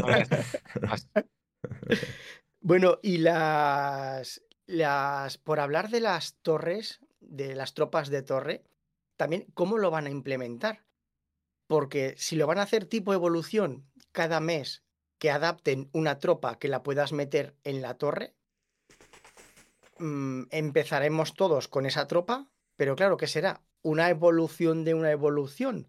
[0.00, 0.06] No.
[2.60, 8.64] Bueno, y las, las, por hablar de las torres, de las tropas de torre,
[9.16, 10.84] también, ¿cómo lo van a implementar?
[11.68, 14.82] Porque si lo van a hacer tipo evolución cada mes
[15.18, 18.34] que adapten una tropa que la puedas meter en la torre,
[19.98, 23.62] mm, empezaremos todos con esa tropa, pero claro, ¿qué será?
[23.82, 25.88] Una evolución de una evolución.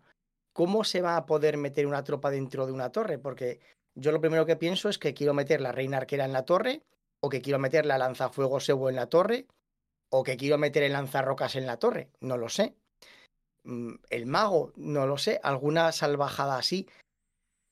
[0.53, 3.19] ¿Cómo se va a poder meter una tropa dentro de una torre?
[3.19, 3.59] Porque
[3.95, 6.83] yo lo primero que pienso es que quiero meter la reina arquera en la torre,
[7.19, 9.47] o que quiero meter la lanzafuegos Evo en la torre,
[10.09, 12.75] o que quiero meter el lanzarrocas en la torre, no lo sé.
[13.63, 16.87] Mm, El mago, no lo sé, alguna salvajada así.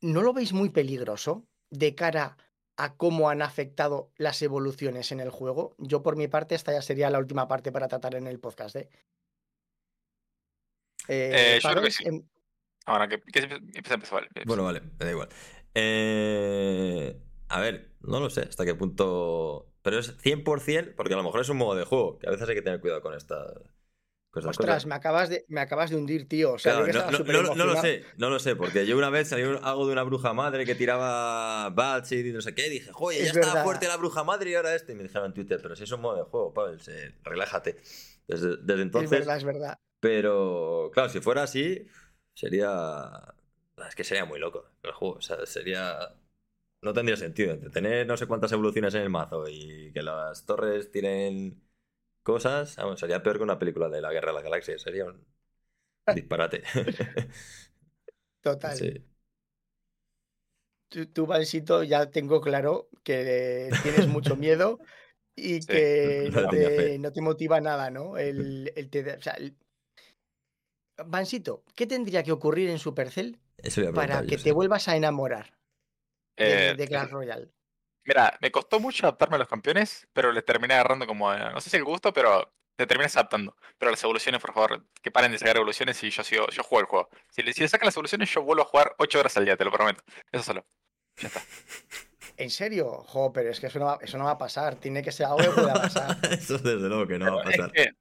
[0.01, 2.37] ¿No lo veis muy peligroso de cara
[2.77, 5.75] a cómo han afectado las evoluciones en el juego?
[5.77, 8.75] Yo por mi parte, esta ya sería la última parte para tratar en el podcast.
[8.75, 8.89] ¿eh?
[11.07, 12.03] Eh, yo creo que sí.
[12.07, 12.23] em-
[12.87, 14.27] Ahora que, que empieza, empieza, vale.
[14.45, 15.29] Bueno, vale, me da igual.
[15.73, 17.19] Eh,
[17.49, 19.71] a ver, no lo sé hasta qué punto.
[19.81, 22.47] Pero es 100%, porque a lo mejor es un modo de juego, que a veces
[22.47, 23.53] hay que tener cuidado con estas
[24.43, 24.85] Ostras, cosas.
[24.87, 26.53] me acabas, de, me acabas de hundir, tío.
[26.53, 26.91] O sea, Claro, yo
[27.23, 30.03] que no, lo sé, no lo sé, porque yo una vez salió algo de una
[30.03, 33.47] bruja madre que tiraba bats y no sé qué, y dije, joder, ya Es estaba
[33.53, 33.63] verdad.
[33.63, 34.91] fuerte la bruja madre y ahora este.
[34.91, 37.77] Y me dijeron en Twitter, pero si es un modo de juego, Pavel, se- relájate.
[38.27, 39.79] Desde, desde Es entonces, verdad, es verdad.
[39.99, 41.87] pero claro, si fuera así,
[42.33, 43.35] sería.
[43.87, 45.15] Es que sería muy loco el juego.
[45.15, 45.97] O sea, sería.
[46.81, 47.57] No tendría sentido.
[47.71, 51.61] Tener no sé cuántas evoluciones en el mazo y que las torres tiren
[52.25, 54.83] cosas, vamos, sería peor que una película de la Guerra de las Galaxias.
[54.83, 55.25] Sería un
[56.09, 56.63] disparate.
[58.41, 58.79] Total.
[58.79, 59.05] Sí.
[60.89, 64.79] Tú, tú, Vansito, ya tengo claro que tienes mucho miedo
[65.35, 66.99] y Sí, que no te, fe.
[66.99, 68.17] no te motiva nada, ¿no?
[68.17, 69.57] El, el te- o sea, el-
[71.13, 73.39] Vansito, ¿qué tendría que ocurrir en Supercell
[73.93, 74.43] para que sí.
[74.43, 75.47] te vuelvas a enamorar
[76.39, 77.51] de, Eh, de Clash Royale?
[78.05, 81.59] Mira, me costó mucho adaptarme a los campeones, pero le terminé agarrando como, eh, no
[81.61, 83.55] sé si el gusto, pero te terminas adaptando.
[83.77, 86.81] Pero las evoluciones, por favor, que paren de sacar evoluciones y yo sigo, yo juego
[86.81, 87.09] el juego.
[87.29, 89.57] Si le, si le sacan las evoluciones, yo vuelvo a jugar 8 horas al día,
[89.57, 90.03] te lo prometo.
[90.31, 90.65] Eso solo.
[91.17, 91.41] Ya está.
[92.37, 93.03] ¿En serio?
[93.07, 94.75] Jo, pero es que eso no, va, eso no va a pasar.
[94.75, 96.17] Tiene que ser algo que pueda pasar.
[96.31, 97.71] Eso desde luego que no va a Es pasar.
[97.71, 97.91] que,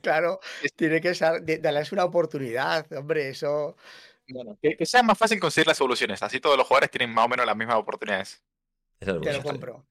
[0.00, 0.38] Claro,
[0.76, 1.42] tiene que ser.
[1.60, 3.76] Darles una oportunidad, hombre, eso.
[4.28, 6.22] bueno, que, que sea más fácil conseguir las evoluciones.
[6.22, 8.42] Así todos los jugadores tienen más o menos las mismas oportunidades.
[9.20, 9.86] Te lo compro.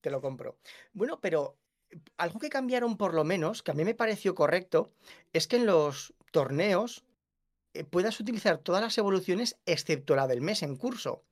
[0.00, 0.58] Te lo compro.
[0.92, 1.56] Bueno, pero
[2.16, 4.92] algo que cambiaron por lo menos, que a mí me pareció correcto,
[5.32, 7.04] es que en los torneos
[7.74, 11.22] eh, puedas utilizar todas las evoluciones excepto la del mes en curso.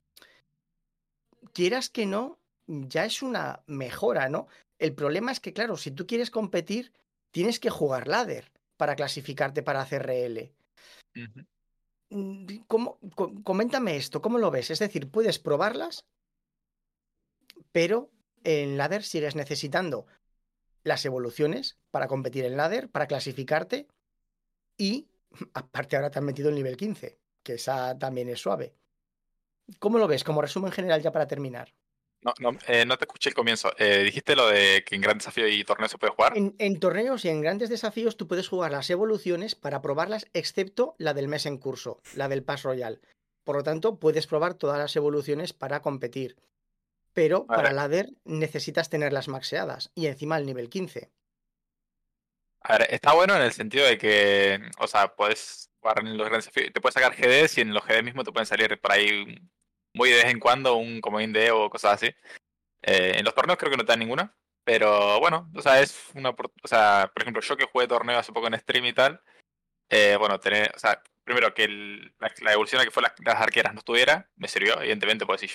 [1.52, 4.48] Quieras que no, ya es una mejora, ¿no?
[4.78, 6.92] El problema es que, claro, si tú quieres competir,
[7.30, 10.52] tienes que jugar ladder para clasificarte para CRL.
[12.10, 14.70] Mm, ¿Cómo, co- coméntame esto, ¿cómo lo ves?
[14.70, 16.06] Es decir, puedes probarlas,
[17.74, 18.12] pero
[18.44, 20.06] en ladder sigues necesitando
[20.84, 23.88] las evoluciones para competir en ladder, para clasificarte
[24.78, 25.08] y
[25.54, 28.74] aparte ahora te han metido el nivel 15, que esa también es suave.
[29.80, 30.22] ¿Cómo lo ves?
[30.22, 31.74] Como resumen general ya para terminar.
[32.20, 33.72] No, no, eh, no te escuché el comienzo.
[33.76, 36.38] Eh, dijiste lo de que en Gran Desafío y Torneo se puede jugar.
[36.38, 40.94] En, en torneos y en grandes desafíos tú puedes jugar las evoluciones para probarlas, excepto
[40.98, 43.00] la del mes en curso, la del Pass Royal.
[43.42, 46.36] Por lo tanto, puedes probar todas las evoluciones para competir.
[47.14, 51.10] Pero para ladder necesitas tenerlas maxeadas y encima el nivel 15.
[52.60, 56.26] A ver, está bueno en el sentido de que, o sea, puedes jugar en los
[56.26, 58.92] grandes desafíos, te puedes sacar GDs y en los GD mismo te pueden salir por
[58.92, 59.38] ahí
[59.94, 62.06] muy de vez en cuando un comodín de o cosas así.
[62.82, 66.10] Eh, en los torneos creo que no te dan ninguna, pero bueno, o sea, es
[66.14, 69.22] una, o sea, por ejemplo, yo que jugué torneo hace poco en stream y tal,
[69.88, 73.14] eh, bueno, tener, o sea, primero que el- la, la evolución a que fue las,
[73.24, 75.48] las arqueras no estuviera, me sirvió, evidentemente, pues sí,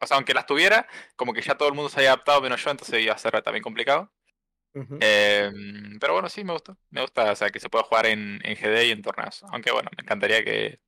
[0.00, 2.62] o sea, aunque las tuviera, como que ya todo el mundo se había adaptado menos
[2.64, 4.12] yo, entonces iba a ser también complicado.
[5.00, 5.50] Eh,
[6.00, 6.76] pero bueno, sí, me gusta.
[6.90, 9.42] Me gusta, o sea, que se pueda jugar en, en GD y en torneos.
[9.52, 10.80] Aunque bueno, me encantaría que,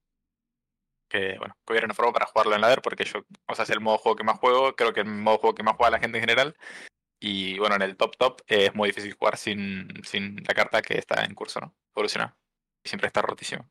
[1.09, 3.71] que, bueno, que hubiera una forma para jugarlo en ladder, porque yo, o sea, es
[3.71, 5.99] el modo juego que más juego, creo que el modo juego que más juega la
[6.01, 6.57] gente en general.
[7.21, 10.83] Y bueno, en el top top eh, es muy difícil jugar sin, sin la carta
[10.83, 11.77] que está en curso, ¿no?
[11.97, 12.37] Evolucionar.
[12.85, 13.71] Y siempre está rotísimo.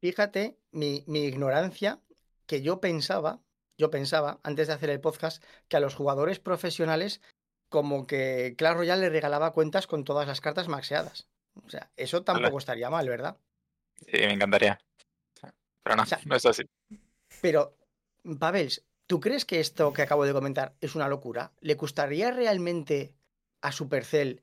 [0.00, 2.00] Fíjate mi, mi ignorancia,
[2.46, 3.40] que yo pensaba,
[3.76, 7.20] yo pensaba, antes de hacer el podcast, que a los jugadores profesionales
[7.68, 11.28] como que Clash Royale le regalaba cuentas con todas las cartas maxeadas.
[11.64, 13.36] O sea, eso tampoco estaría mal, ¿verdad?
[14.06, 14.78] Sí, me encantaría.
[15.82, 16.62] Pero no, O sea, no es así.
[17.40, 17.76] Pero,
[18.38, 21.52] Pavels, ¿tú crees que esto que acabo de comentar es una locura?
[21.60, 23.14] ¿Le gustaría realmente
[23.60, 24.42] a Supercell,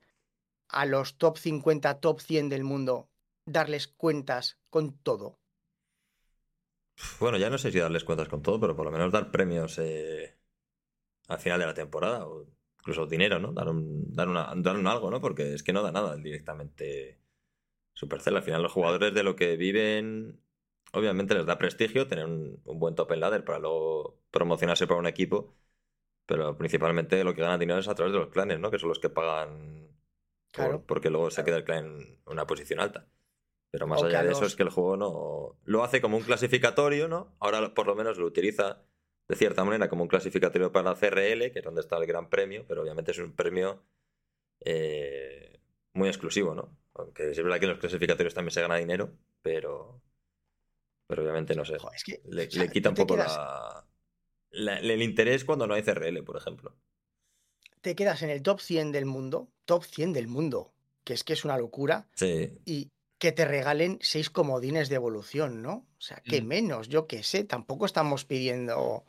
[0.68, 3.08] a los top 50, top 100 del mundo,
[3.46, 5.40] darles cuentas con todo?
[7.20, 9.78] Bueno, ya no sé si darles cuentas con todo, pero por lo menos dar premios
[9.78, 10.36] eh,
[11.28, 12.26] al final de la temporada.
[12.26, 12.46] O
[12.80, 13.52] incluso dinero, ¿no?
[13.52, 15.20] Dar un, dar, una, dar un algo, ¿no?
[15.20, 17.20] Porque es que no da nada directamente
[17.94, 18.36] Supercell.
[18.36, 20.40] Al final los jugadores de lo que viven,
[20.92, 25.00] obviamente les da prestigio tener un, un buen top en ladder para luego promocionarse para
[25.00, 25.56] un equipo.
[26.26, 28.70] Pero principalmente lo que ganan dinero es a través de los clanes, ¿no?
[28.70, 29.88] Que son los que pagan
[30.54, 33.08] por- porque luego se queda el clan en una posición alta.
[33.70, 36.22] Pero más O allá de eso es que el juego no lo hace como un
[36.22, 37.34] clasificatorio, ¿no?
[37.40, 38.82] Ahora por lo menos lo utiliza
[39.28, 42.30] de cierta manera como un clasificatorio para la CRL, que es donde está el gran
[42.30, 43.82] premio, pero obviamente es un premio
[44.60, 45.60] eh,
[45.94, 46.76] muy exclusivo, ¿no?
[46.94, 49.10] Aunque es verdad que en los clasificatorios también se gana dinero,
[49.42, 50.00] pero,
[51.06, 51.78] pero obviamente no sé.
[51.78, 53.86] Jo, es que, Le, o sea, le quita un poco quedas- la,
[54.50, 56.74] la- el interés cuando no hay CRL, por ejemplo.
[57.82, 60.72] te quedas en el top 100 del mundo, top 100 del mundo,
[61.04, 65.62] que es que es una locura, Sí, y que te regalen seis comodines de evolución,
[65.62, 65.86] ¿no?
[65.98, 66.46] O sea, que Mm.
[66.46, 69.04] menos, yo qué sé, tampoco estamos pidiendo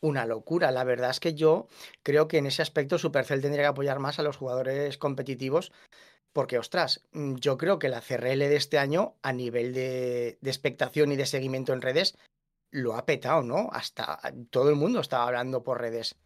[0.00, 0.70] una locura.
[0.70, 1.68] La verdad es que yo
[2.02, 5.72] creo que en ese aspecto Supercell tendría que apoyar más a los jugadores competitivos,
[6.32, 10.50] porque, ostras, mm, yo creo que la CRL de este año, a nivel de, de
[10.50, 12.16] expectación y de seguimiento en redes,
[12.70, 13.68] lo ha petado, ¿no?
[13.72, 14.20] Hasta
[14.50, 16.16] todo el mundo estaba hablando por redes.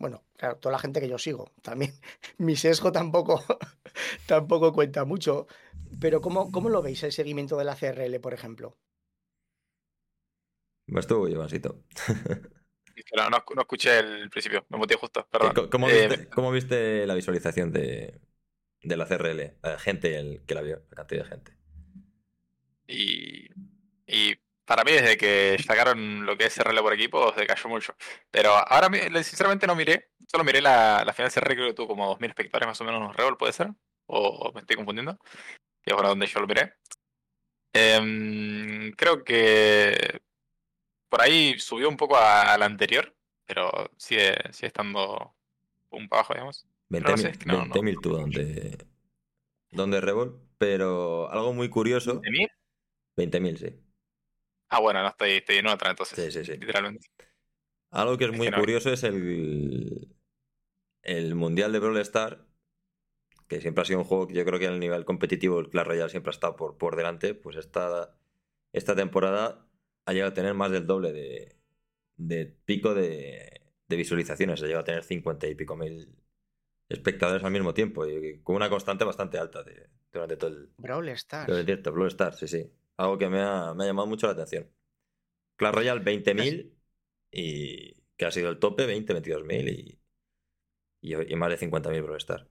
[0.00, 1.52] Bueno, claro, toda la gente que yo sigo.
[1.62, 1.92] También
[2.38, 3.44] mi sesgo tampoco,
[4.26, 5.46] tampoco cuenta mucho.
[6.00, 8.78] Pero ¿cómo, ¿cómo lo veis el seguimiento de la CRL, por ejemplo?
[10.98, 11.84] estuvo Ivansito.
[13.10, 15.54] Pero no, no escuché el principio, me moté justo, perdón.
[15.54, 18.20] ¿Cómo, cómo Eh, viste, cómo viste la visualización de,
[18.82, 19.58] de la CRL?
[19.62, 21.52] La gente el que la vio, la cantidad de gente.
[22.86, 23.48] Y,
[24.06, 24.36] y
[24.70, 27.92] para mí, desde que sacaron lo que es CRL por equipo, se cayó mucho.
[28.30, 28.88] Pero ahora,
[29.24, 30.12] sinceramente, no miré.
[30.28, 33.02] Solo miré la, la final CRL, creo que tuvo como 2.000 espectadores más o menos
[33.02, 33.72] en Revolt, ¿puede ser?
[34.06, 35.18] ¿O me estoy confundiendo?
[35.82, 36.74] Que es bueno donde yo lo miré.
[37.72, 40.20] Em, creo que
[41.08, 43.12] por ahí subió un poco a, la anterior,
[43.46, 45.34] pero sigue, sigue estando
[45.90, 46.64] un para abajo, digamos.
[46.88, 48.86] Pero no sé, 20.000 no- no- 20.000 tuvo donde,
[49.72, 52.20] donde Revol, pero algo muy curioso.
[52.20, 52.46] ¿De mí?
[53.16, 53.89] 20.000, sí.
[54.70, 56.52] Ah, bueno, no estoy, estoy en otra, entonces, Sí, sí, sí.
[56.58, 57.08] literalmente.
[57.90, 60.08] Algo que es Es muy que no- curioso es el,
[61.02, 62.46] el Mundial de Brawl Star,
[63.48, 65.86] que siempre ha sido un juego que yo creo que a nivel competitivo el Clash
[65.86, 68.14] Royale siempre ha estado por, por delante, pues esta,
[68.72, 69.66] esta temporada
[70.06, 71.56] ha llegado a tener más del doble de,
[72.16, 76.14] de pico de, de visualizaciones, ha llegado a tener 50 y pico mil
[76.88, 81.08] espectadores al mismo tiempo y con una constante bastante alta de- durante todo el, Brawl
[81.10, 81.46] Stars.
[81.48, 81.92] todo el directo.
[81.92, 82.70] Brawl Stars, sí, sí.
[83.00, 84.70] Algo que me ha, me ha llamado mucho la atención.
[85.56, 86.76] Clash Royale 20.000
[87.30, 89.98] y que ha sido el tope, 20, 22.000 y,
[91.00, 92.46] y, y más de 50.000 Brawl Stars.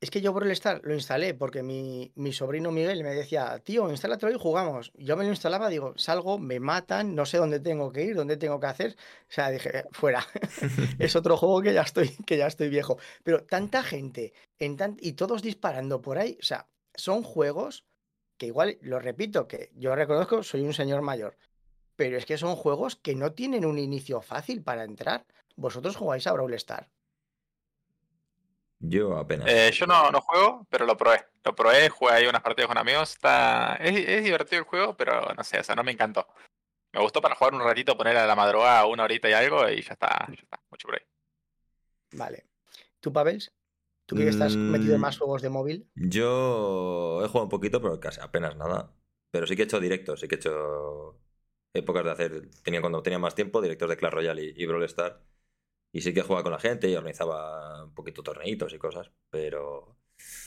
[0.00, 3.90] Es que yo Brawl Stars lo instalé porque mi, mi sobrino Miguel me decía, tío,
[3.90, 4.92] instálatelo y jugamos.
[4.96, 8.38] Yo me lo instalaba, digo, salgo, me matan, no sé dónde tengo que ir, dónde
[8.38, 8.96] tengo que hacer.
[9.28, 10.26] O sea, dije, "Eh, fuera.
[10.98, 12.96] es otro juego que ya estoy, que ya estoy viejo.
[13.24, 17.84] Pero tanta gente en tan- y todos disparando por ahí, o sea, son juegos
[18.40, 21.36] que igual, lo repito, que yo reconozco, soy un señor mayor,
[21.94, 25.26] pero es que son juegos que no tienen un inicio fácil para entrar.
[25.56, 26.88] Vosotros jugáis a Brawl Stars.
[28.78, 29.46] Yo apenas.
[29.46, 31.22] Eh, yo no, no juego, pero lo probé.
[31.44, 33.12] Lo probé, jugué ahí unas partidas con amigos.
[33.12, 33.76] Está...
[33.76, 36.26] Es, es divertido el juego, pero no sé, o sea, no me encantó.
[36.92, 39.82] Me gustó para jugar un ratito, poner a la madrugada una horita y algo, y
[39.82, 41.06] ya está, ya está, mucho por ahí.
[42.12, 42.46] Vale.
[43.00, 43.52] ¿Tú, Pavels?
[44.10, 45.18] ¿Tú que estás metido en más Mm.
[45.18, 45.88] juegos de móvil?
[45.94, 48.92] Yo he jugado un poquito, pero casi apenas nada.
[49.30, 51.18] Pero sí que he hecho directos, sí que he hecho
[51.72, 52.48] épocas de hacer.
[52.64, 55.16] Tenía cuando tenía más tiempo, directos de Clash Royale y, y Brawl Stars.
[55.92, 59.10] Y sí que jugaba con la gente y organizaba un poquito torneitos y cosas.
[59.30, 59.96] Pero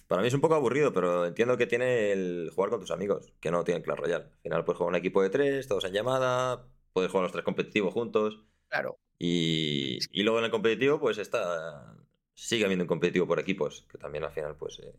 [0.07, 3.33] para mí es un poco aburrido, pero entiendo que tiene el jugar con tus amigos,
[3.39, 4.25] que no tienen Clash Royale.
[4.25, 7.43] Al final puedes jugar un equipo de tres, todos en llamada, puedes jugar los tres
[7.45, 8.39] competitivos juntos.
[8.69, 8.97] Claro.
[9.19, 11.95] Y, y luego en el competitivo, pues está.
[12.33, 14.79] Sigue habiendo un competitivo por equipos, que también al final, pues.
[14.79, 14.93] eh,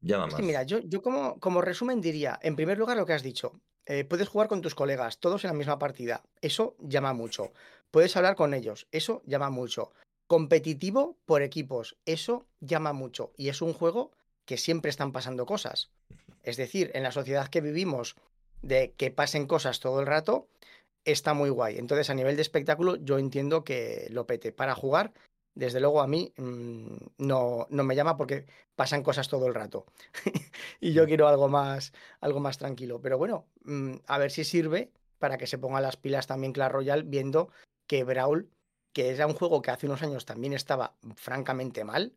[0.00, 0.40] llama Es más.
[0.40, 3.60] que mira, yo, yo como, como resumen diría, en primer lugar lo que has dicho,
[3.86, 7.52] eh, puedes jugar con tus colegas, todos en la misma partida, eso llama mucho.
[7.90, 9.92] Puedes hablar con ellos, eso llama mucho.
[10.26, 13.32] Competitivo por equipos, eso llama mucho.
[13.36, 14.10] Y es un juego
[14.46, 15.90] que siempre están pasando cosas.
[16.42, 18.16] Es decir, en la sociedad que vivimos,
[18.62, 20.48] de que pasen cosas todo el rato,
[21.04, 21.76] está muy guay.
[21.76, 24.52] Entonces, a nivel de espectáculo, yo entiendo que lo pete.
[24.52, 25.12] Para jugar,
[25.54, 29.86] desde luego a mí mm, no, no, me llama porque pasan cosas todo el rato.
[30.80, 31.06] y yo mm.
[31.06, 33.00] quiero algo más, algo más tranquilo.
[33.00, 36.72] Pero bueno, mm, a ver si sirve para que se pongan las pilas también Clash
[36.72, 37.50] Royale, viendo
[37.86, 38.50] que Brawl,
[38.92, 42.12] que era un juego que hace unos años también estaba francamente mal,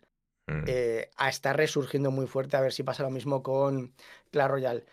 [0.66, 3.94] eh, a estar resurgiendo muy fuerte, a ver si pasa lo mismo con
[4.32, 4.86] Clash Royale.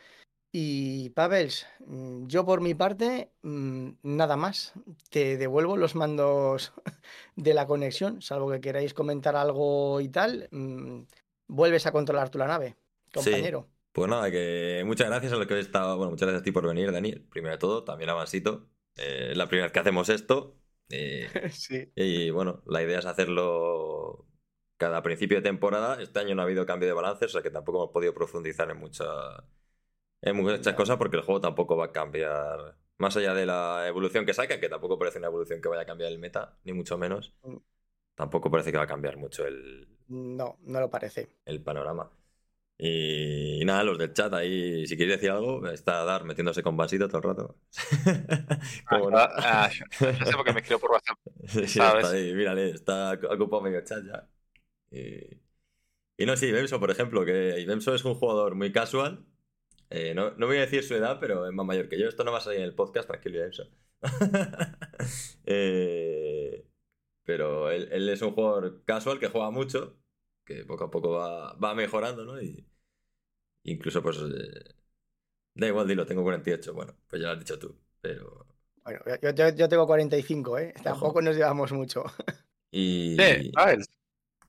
[0.57, 4.73] Y Pavels, mm, yo por mi parte, mm, nada más.
[5.11, 6.73] Te devuelvo los mandos
[7.35, 10.49] de la conexión, salvo que queráis comentar algo y tal.
[10.53, 11.07] Mm,
[11.49, 12.77] vuelves a controlar tu la nave,
[13.13, 13.67] compañero.
[13.91, 15.97] Pues nada, que muchas gracias a los que he estado.
[15.97, 17.27] Bueno, muchas gracias a ti por venir, Daniel.
[17.29, 18.69] Primero de todo, también a Mansito.
[18.97, 20.57] Eh, es la primera vez que hacemos esto.
[20.89, 21.91] Eh, sí.
[21.97, 24.29] Y bueno, la idea es hacerlo
[24.77, 26.01] cada principio de temporada.
[26.01, 28.71] Este año no ha habido cambio de balance, o sea que tampoco hemos podido profundizar
[28.71, 29.05] en mucha
[30.25, 32.77] en muchas cosas porque el juego tampoco va a cambiar.
[32.97, 35.87] Más allá de la evolución que saca, que tampoco parece una evolución que vaya a
[35.87, 37.35] cambiar el meta, ni mucho menos.
[37.43, 37.57] Mm.
[38.15, 39.89] Tampoco parece que va a cambiar mucho el.
[40.09, 41.29] No, no lo parece.
[41.45, 42.11] El panorama.
[42.79, 47.07] Y, nada, los del chat ahí, si queréis decir algo, está Dar metiéndose con vasito
[47.07, 47.57] todo el rato.
[48.89, 49.19] Como no?
[49.19, 51.19] ah, yo, sé por qué me escribo por WhatsApp.
[51.47, 54.29] sí, está ahí, mírale, está ocupado medio chat ya.
[54.91, 55.41] Y,
[56.17, 59.25] y no, sí, Bemso, por ejemplo, que Bemso es un jugador muy casual,
[59.97, 62.09] eh, no, voy a decir su edad, pero es más mayor que yo.
[62.09, 63.71] Esto no va a salir en el podcast, tranquilo, eso.
[65.47, 66.67] eh,
[67.23, 69.97] pero él, es un jugador casual que juega mucho,
[70.45, 72.43] que poco a poco va, mejorando, ¿no?
[72.43, 72.67] Y
[73.63, 74.19] incluso, pues.
[74.19, 74.75] Eh,
[75.55, 76.75] da igual, dilo, tengo 48.
[76.75, 78.49] Bueno, pues ya lo has dicho tú, pero.
[78.83, 79.01] Bueno,
[79.33, 80.75] yo, tengo 45, ¿eh?
[80.83, 82.03] Tampoco nos llevamos mucho.
[82.73, 83.17] y.
[83.55, 83.79] a ver,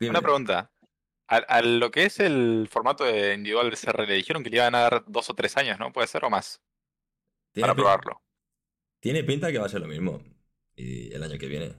[0.09, 0.71] una pregunta.
[1.27, 4.75] A, lo que es el formato de individual de CR le dijeron que le iban
[4.75, 5.91] a dar dos o tres años, ¿no?
[5.91, 6.61] ¿Puede ser o más?
[7.59, 8.21] Para probarlo.
[8.99, 10.21] Tiene pinta que va a ser lo mismo.
[10.75, 11.75] Y el año que viene.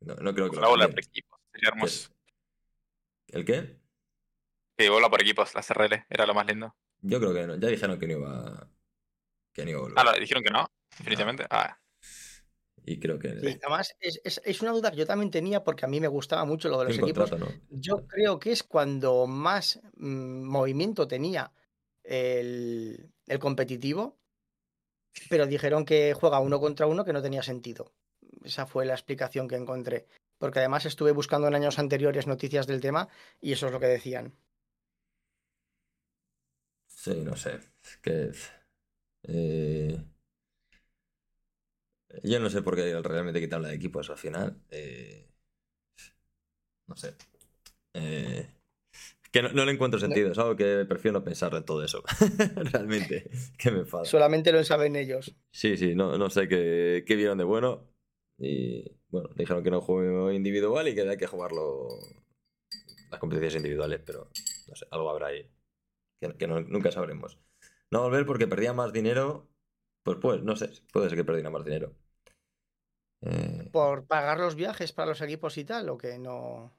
[0.00, 1.38] No, creo que La bola por equipos.
[1.52, 2.10] Sería hermoso.
[3.28, 3.78] ¿El qué?
[4.76, 6.06] Sí, bola por equipos, la CRL.
[6.08, 6.74] Era lo más lindo.
[7.00, 7.56] Yo creo que no.
[7.56, 8.70] Ya dijeron que no iba,
[9.52, 9.98] que no iba a volver.
[9.98, 10.66] Ah, dijeron que no,
[10.98, 11.46] definitivamente.
[11.50, 11.78] Ah.
[12.86, 13.28] Y creo que.
[13.28, 16.78] además, es, una duda que yo también tenía porque a mí me gustaba mucho lo
[16.78, 17.30] de los equipos.
[17.70, 21.52] Yo creo que es cuando más mm, movimiento tenía
[22.02, 23.10] el,
[23.40, 24.18] competitivo,
[25.30, 27.92] pero dijeron que juega uno contra uno que no tenía sentido.
[28.44, 30.06] Esa fue la explicación que encontré.
[30.38, 33.08] Porque además estuve buscando en años anteriores noticias del tema
[33.40, 34.34] y eso es lo que decían.
[36.86, 37.60] Sí, no sé.
[37.82, 38.32] Es que.
[39.22, 40.04] Eh,
[42.22, 44.56] yo no sé por qué realmente quitan la de equipos al final.
[44.70, 45.28] Eh,
[46.86, 47.14] no sé.
[47.94, 48.48] Eh,
[49.30, 50.32] que no, le encuentro sentido.
[50.32, 52.02] Es algo que prefiero no pensar en todo eso.
[52.72, 53.30] realmente.
[53.58, 54.04] Que me enfada.
[54.04, 55.34] Solamente lo saben ellos.
[55.52, 55.94] Sí, sí.
[55.94, 57.88] No, no sé qué, qué vieron de bueno.
[58.38, 61.88] Y bueno, dijeron que no juego individual y que hay que jugarlo
[63.10, 64.28] las competiciones individuales, pero
[64.68, 65.48] no sé, algo habrá ahí
[66.32, 67.38] que, nunca sabremos.
[67.90, 69.48] No volver porque perdía más dinero,
[70.02, 71.94] pues pues, no sé, puede ser que perdiera más dinero.
[73.26, 75.88] Eh, ¿Por pagar los viajes para los equipos y tal?
[75.88, 76.72] ¿O que no.?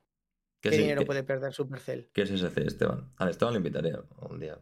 [0.62, 2.10] ¿Qué, dinero puede perder Supercell?
[2.14, 3.12] ¿Qué es ese Esteban?
[3.18, 4.58] A Esteban le invitaré un día.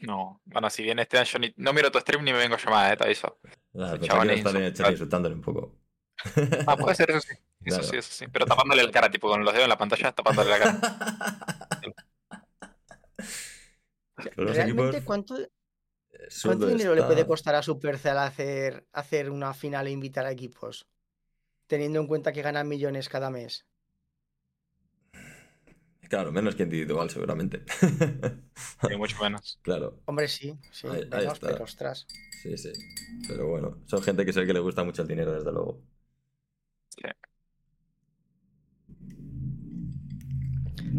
[0.00, 2.92] No, bueno, si viene este año no miro tu stream ni me vengo a llamar,
[2.92, 3.38] eh, te aviso.
[3.74, 5.74] Ah, pero estar en el chat insultándole un poco.
[6.66, 7.34] Ah, puede ser eso sí.
[7.64, 8.26] Eso sí, eso sí.
[8.28, 10.78] Pero tapándole la cara, tipo con los dedos en la pantalla, tapándole la cara.
[14.36, 15.36] ¿Realmente cuánto,
[16.44, 20.86] ¿Cuánto dinero le puede costar a Supercell hacer, hacer una final e invitar a equipos?
[21.66, 23.66] Teniendo en cuenta que ganan millones cada mes.
[26.08, 27.64] Claro, menos que individual, seguramente.
[28.88, 29.58] Sí, mucho menos.
[29.62, 30.00] Claro.
[30.04, 30.86] Hombre, sí, sí,
[31.40, 32.06] pero ostras.
[32.42, 32.72] Sí, sí.
[33.26, 35.80] Pero bueno, son gente que sé que le gusta mucho el dinero, desde luego.
[36.90, 37.02] Sí.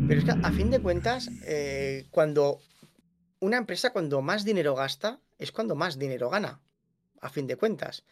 [0.08, 2.60] Pero es que a fin de cuentas, eh, cuando
[3.40, 6.62] una empresa cuando más dinero gasta es cuando más dinero gana,
[7.22, 8.04] a fin de cuentas.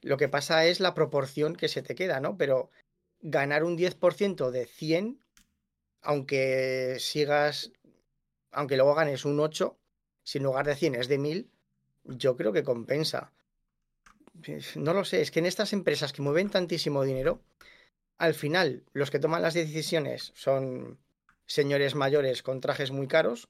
[0.00, 2.36] Lo que pasa es la proporción que se te queda, ¿no?
[2.36, 2.70] Pero
[3.20, 5.20] ganar un 10% de 100,
[6.00, 7.72] aunque sigas,
[8.50, 9.76] aunque luego ganes un 8,
[10.22, 11.50] si en lugar de 100 es de 1000,
[12.04, 13.32] yo creo que compensa.
[14.76, 17.42] No lo sé, es que en estas empresas que mueven tantísimo dinero,
[18.16, 20.98] al final los que toman las decisiones son
[21.44, 23.48] señores mayores con trajes muy caros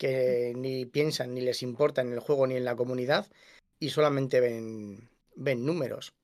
[0.00, 3.30] que ni piensan ni les importa en el juego ni en la comunidad
[3.78, 6.14] y solamente ven, ven números.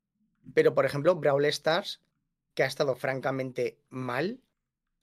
[0.54, 2.00] Pero, por ejemplo, Brawl Stars,
[2.54, 4.40] que ha estado francamente mal,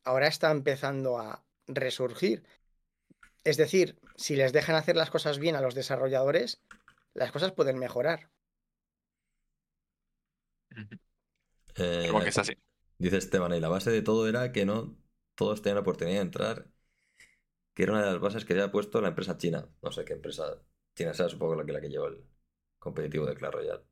[0.04, 2.44] ahora está empezando a resurgir.
[3.44, 6.60] Es decir, si les dejan hacer las cosas bien a los desarrolladores,
[7.14, 8.32] las cosas pueden mejorar.
[11.76, 12.58] Eh, que es así.
[12.98, 14.98] Dice Esteban, y la base de todo era que no
[15.36, 16.68] todos tenían la oportunidad de entrar,
[17.74, 19.68] que era una de las bases que había puesto la empresa china.
[19.82, 20.62] No sé qué empresa
[20.96, 22.24] china sea, supongo la que la que llevó el
[22.80, 23.84] competitivo de Clash Royale.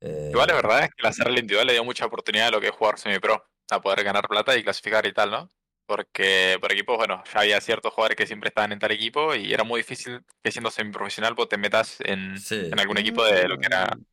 [0.00, 2.60] Eh, Igual es verdad es que la serie individual le dio mucha oportunidad a lo
[2.60, 5.52] que es jugar semi-pro, a poder ganar plata y clasificar y tal, ¿no?
[5.86, 9.52] Porque por equipos, bueno, ya había ciertos jugadores que siempre estaban en tal equipo y
[9.52, 12.56] era muy difícil que siendo semiprofesional vos te metas en, Sí.
[12.70, 14.04] en algún equipo de lo que era Mm.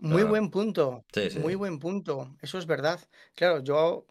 [0.00, 0.26] Muy Ah.
[0.26, 1.04] buen punto.
[1.12, 1.38] Sí, sí.
[1.40, 2.36] Muy buen punto.
[2.40, 3.00] Eso es verdad.
[3.34, 4.06] Claro, yo,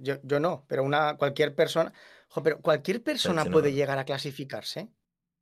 [0.00, 1.92] yo, yo no, pero una cualquier persona.
[2.28, 3.76] jo, pero cualquier persona puede no.
[3.76, 4.88] llegar a clasificarse.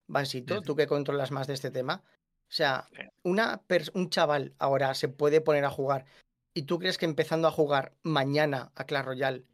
[0.06, 0.62] Vansito, Sí.
[0.64, 2.02] tú que controlas más de este tema.
[2.06, 2.88] O sea,
[3.24, 6.06] una pers- un chaval ahora se puede poner a jugar.
[6.54, 9.44] ¿Y tú crees que empezando a jugar mañana a Clash Royale,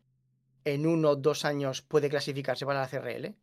[0.64, 3.34] en uno o dos años puede clasificarse para la CRL?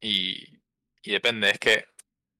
[0.00, 0.60] Y,
[1.02, 1.84] y depende, es que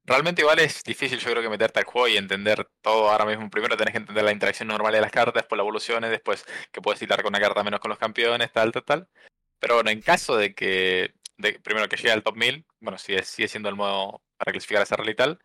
[0.04, 3.48] realmente igual es difícil yo creo que meterte al juego y entender todo ahora mismo.
[3.50, 6.80] Primero tenés que entender la interacción normal de las cartas, después las evoluciones, después que
[6.80, 9.08] puedes hilar con una carta menos con los campeones, tal, tal, tal.
[9.58, 13.22] Pero bueno, en caso de que, de, primero que llegue al top 1000, bueno, sigue,
[13.22, 15.38] sigue siendo el modo para clasificar a CRL y tal,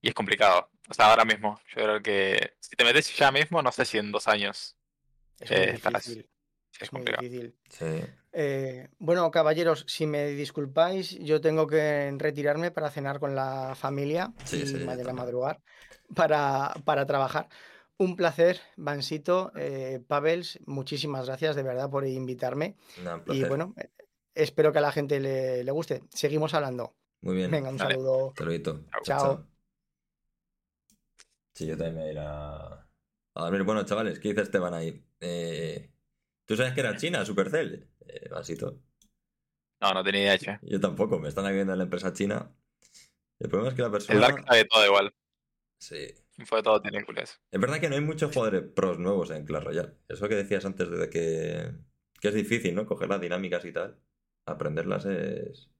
[0.00, 0.70] y es complicado.
[0.88, 3.98] O sea, ahora mismo, yo creo que si te metes ya mismo, no sé si
[3.98, 4.76] en dos años
[5.40, 6.06] Es Eh, estarás.
[6.08, 6.24] es
[6.80, 7.22] Es muy complicado.
[7.22, 7.58] difícil.
[7.68, 7.84] Sí.
[8.36, 14.32] Eh, bueno, caballeros, si me disculpáis, yo tengo que retirarme para cenar con la familia
[14.44, 15.60] Sí, y sí, mañana madrugar
[16.14, 17.48] para, para trabajar.
[17.96, 22.76] Un placer, Vansito, eh, Pavels, muchísimas gracias de verdad por invitarme.
[22.98, 23.90] Un Y bueno, eh,
[24.34, 26.02] espero que a la gente le, le guste.
[26.10, 26.96] Seguimos hablando.
[27.20, 27.52] Muy bien.
[27.52, 28.30] Venga, un saludo.
[28.30, 28.80] Hasta luego.
[29.04, 29.46] Chao.
[31.54, 32.88] Sí, yo también me voy a ir a...
[33.34, 33.62] a dormir.
[33.62, 35.06] Bueno, chavales, ¿qué dice Esteban ahí?
[35.20, 35.93] Eh,
[36.46, 37.88] ¿Tú sabes que era China, Supercell?
[38.06, 38.80] Eh, Vasito.
[39.80, 40.58] No, no tenía idea, che.
[40.62, 42.50] Yo tampoco, me están viendo en la empresa china.
[43.38, 44.14] El problema es que la persona...
[44.14, 45.14] El Dark sabe todo igual.
[45.78, 46.14] Sí.
[46.38, 47.40] Info de todo tiene culias.
[47.50, 49.94] Es verdad que no hay muchos jugadores pros nuevos en Clash Royale.
[50.08, 51.72] Eso que decías antes de que,
[52.20, 52.86] que es difícil, ¿no?
[52.86, 53.98] Coger las dinámicas y tal.
[54.46, 55.70] Aprenderlas es...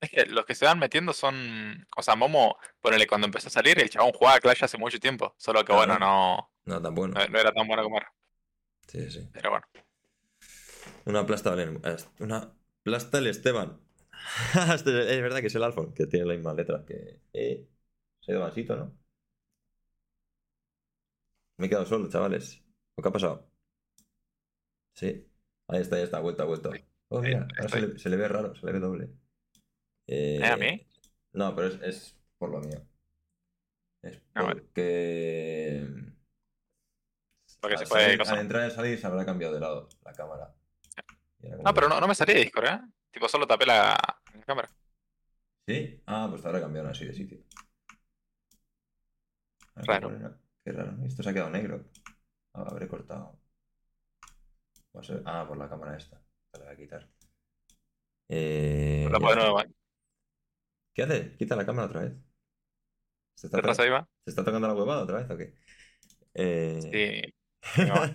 [0.00, 1.84] Es que los que se van metiendo son.
[1.96, 5.00] O sea, Momo, ponele, cuando empezó a salir, el chabón jugaba a Clash hace mucho
[5.00, 5.34] tiempo.
[5.38, 5.78] Solo que Claro.
[5.78, 7.14] bueno, no, No tan bueno.
[7.18, 8.14] no, no era tan bueno como ahora.
[8.88, 9.28] Sí, sí.
[9.32, 9.66] Pero bueno.
[11.04, 11.78] Una plasta, eh,
[12.20, 13.80] Una plasta el Esteban.
[14.74, 17.20] Este es verdad que es el Alfon, que tiene las mismas letras que.
[17.32, 17.66] Eh,
[18.20, 18.98] se ha ido ¿no?
[21.58, 22.62] Me he quedado solo, chavales.
[22.96, 23.50] ¿O qué ha pasado?
[24.94, 25.26] Sí.
[25.68, 26.70] Ahí está, ahí está, vuelta, vuelta.
[27.08, 29.04] Oh, mira, ahora se le, se le ve raro, se le ve doble.
[30.06, 30.86] Eh, ¿Eh, a mí?
[31.32, 32.82] No, pero es, es por lo mío.
[34.02, 34.62] Es Ah, vale.
[37.60, 37.74] Porque.
[37.76, 40.54] Al se puede salir- al entrar y salir se habrá cambiado de lado la cámara.
[41.64, 42.80] No, pero no, no me salía de Discord, ¿eh?
[43.10, 43.96] Tipo, solo tapé la,
[44.34, 44.68] la cámara.
[45.66, 46.02] ¿Sí?
[46.06, 47.38] Ah, pues ahora cambiaron así de sitio.
[49.76, 50.10] Raro.
[50.64, 50.96] Qué raro.
[51.04, 51.84] Esto se ha quedado negro.
[52.54, 53.38] Ah, habré cortado.
[54.96, 56.20] Va a ser- Ah, por la cámara esta.
[56.50, 57.08] Te la voy a quitar.
[58.28, 59.70] Eh, ya pongo de nuevo, ¿eh?
[60.94, 61.36] ¿Qué hace?
[61.36, 62.12] Quita la cámara otra vez.
[63.34, 64.08] ¿Se está, ¿Detrás to- ahí va?
[64.24, 65.54] ¿Se está tocando la huevada otra vez o qué?
[66.34, 66.80] Eh...
[66.82, 67.34] Sí.
[67.76, 68.08] No.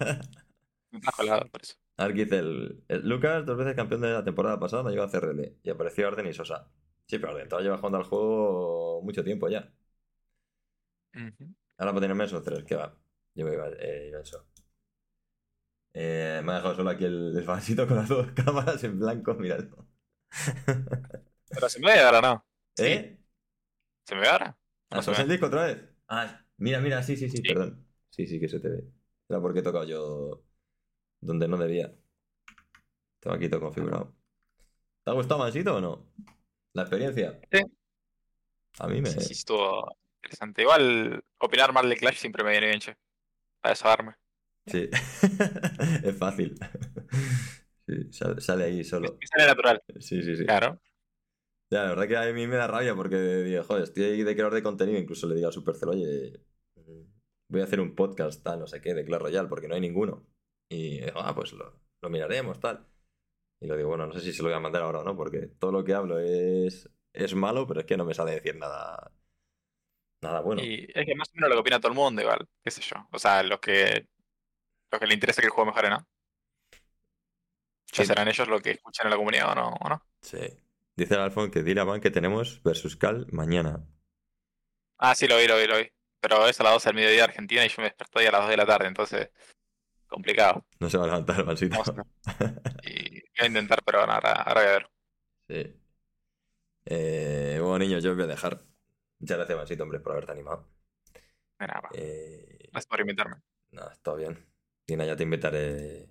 [0.91, 1.75] Está colado, por eso.
[1.97, 5.09] Aquí dice el, el Lucas, dos veces campeón de la temporada pasada, no llegó a
[5.09, 5.57] CRL.
[5.63, 6.67] Y apareció Arden y Sosa.
[7.07, 9.71] Sí, pero Arden todavía lleva jugando al juego mucho tiempo ya.
[11.15, 11.53] Ujú.
[11.77, 12.97] Ahora puedo tenerme esos tres, que va.
[13.35, 14.47] Yo me iba, eh, iba eso.
[15.93, 19.33] Eh, me ha dejado solo aquí el, el fancito con las dos cámaras en blanco
[19.35, 19.87] mirando.
[21.53, 22.45] Pero se me ve ahora, ¿no?
[22.75, 22.85] Sí.
[22.85, 23.17] ¿Eh?
[24.05, 24.57] ¿Se me ve ahora?
[24.89, 25.19] ¿Ah, se ¿sos ve.
[25.19, 25.77] el disco otra vez?
[26.07, 27.43] Ah, mira, mira, sí, sí, sí, Sí.
[27.43, 27.85] perdón.
[28.09, 28.83] Sí, sí que se te ve.
[29.29, 30.43] Era porque he tocado yo
[31.21, 31.93] donde no debía.
[33.19, 34.13] Tengo aquí todo configurado.
[35.03, 36.05] ¿Te ha gustado Mansito o no?
[36.73, 37.39] ¿La experiencia?
[37.51, 37.61] Sí.
[38.79, 39.09] A mí me...
[39.09, 40.61] Sí, sí, estuvo interesante.
[40.61, 42.97] Igual, opinar mal de Clash siempre me viene bien, che.
[43.61, 44.15] Para desahogarme.
[44.65, 44.89] Sí.
[46.03, 46.55] es fácil.
[47.85, 49.17] Sí, sale, ahí solo.
[49.19, 50.45] Me sale natural, Sí, sí, sí.
[50.45, 50.79] claro.
[51.69, 54.33] Ya, la verdad que a mí me da rabia porque digo, joder, estoy ahí de
[54.35, 56.39] creador de contenido, incluso le digo a Supercell, oye,
[57.53, 59.81] voy a hacer un podcast, tal, no sé qué, de Clash Royale, porque no hay
[59.81, 60.25] ninguno.
[60.69, 62.85] Y digo, ah, pues lo, lo miraremos, tal.
[63.61, 65.15] Y lo digo, bueno, no sé si se lo voy a mandar ahora o no,
[65.15, 68.55] porque todo lo que hablo es, es malo, pero es que no me sale decir
[68.57, 69.11] nada,
[70.21, 70.61] nada bueno.
[70.61, 72.81] Y es que más o menos lo que opina todo el mundo, igual, qué sé
[72.81, 73.07] yo.
[73.11, 74.07] O sea, los que,
[74.91, 76.07] los que le interesa que el juego mejore, ¿no?
[77.91, 78.05] Sí.
[78.05, 80.03] serán ellos los que escuchan en la comunidad o no, o no.
[80.21, 80.39] Sí.
[80.95, 83.85] Dice el Alfon que dile a Van que tenemos versus Cal mañana.
[84.97, 85.91] Ah, sí, lo vi, lo vi, lo vi.
[86.23, 88.31] Pero es a las 12 del mediodía de Argentina y yo me desperté hoy a
[88.31, 89.29] las 2 de la tarde, entonces,
[90.07, 90.65] complicado.
[90.79, 91.43] No se va a levantar.
[91.43, 92.05] Vamos a-
[92.85, 94.89] Y voy a intentar, pero bueno, ahora, ahora voy a ver.
[95.49, 95.81] Sí.
[96.85, 98.63] Eh, bueno, niños, yo os voy a dejar.
[99.19, 100.69] Muchas gracias, Vansito, hombre, por haberte animado.
[101.59, 101.89] De nada, va.
[101.93, 103.35] Eh, Gracias por invitarme.
[103.71, 104.47] Nada, todo bien.
[104.87, 106.09] Dina, ya te invitaré.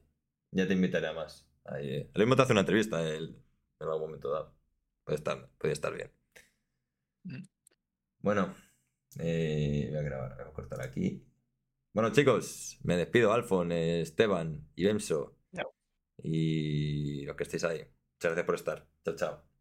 [0.50, 1.48] Ya te invitaré a más.
[1.64, 2.10] Ahí, eh.
[2.12, 3.42] Lo mismo te hace una entrevista él,
[3.80, 4.54] en algún momento dado.
[5.04, 6.10] Puede estar, puede estar bien.
[7.24, 7.44] Mm.
[8.20, 8.54] Bueno,
[9.18, 11.24] eh, voy a grabar, voy a cortar aquí.
[11.92, 15.36] Bueno, chicos, me despido, Alfon, Esteban y Bemso.
[15.54, 15.74] Chao.
[16.22, 17.78] Y los que estéis ahí.
[17.80, 18.88] Muchas gracias por estar.
[19.04, 19.51] Chao, chao.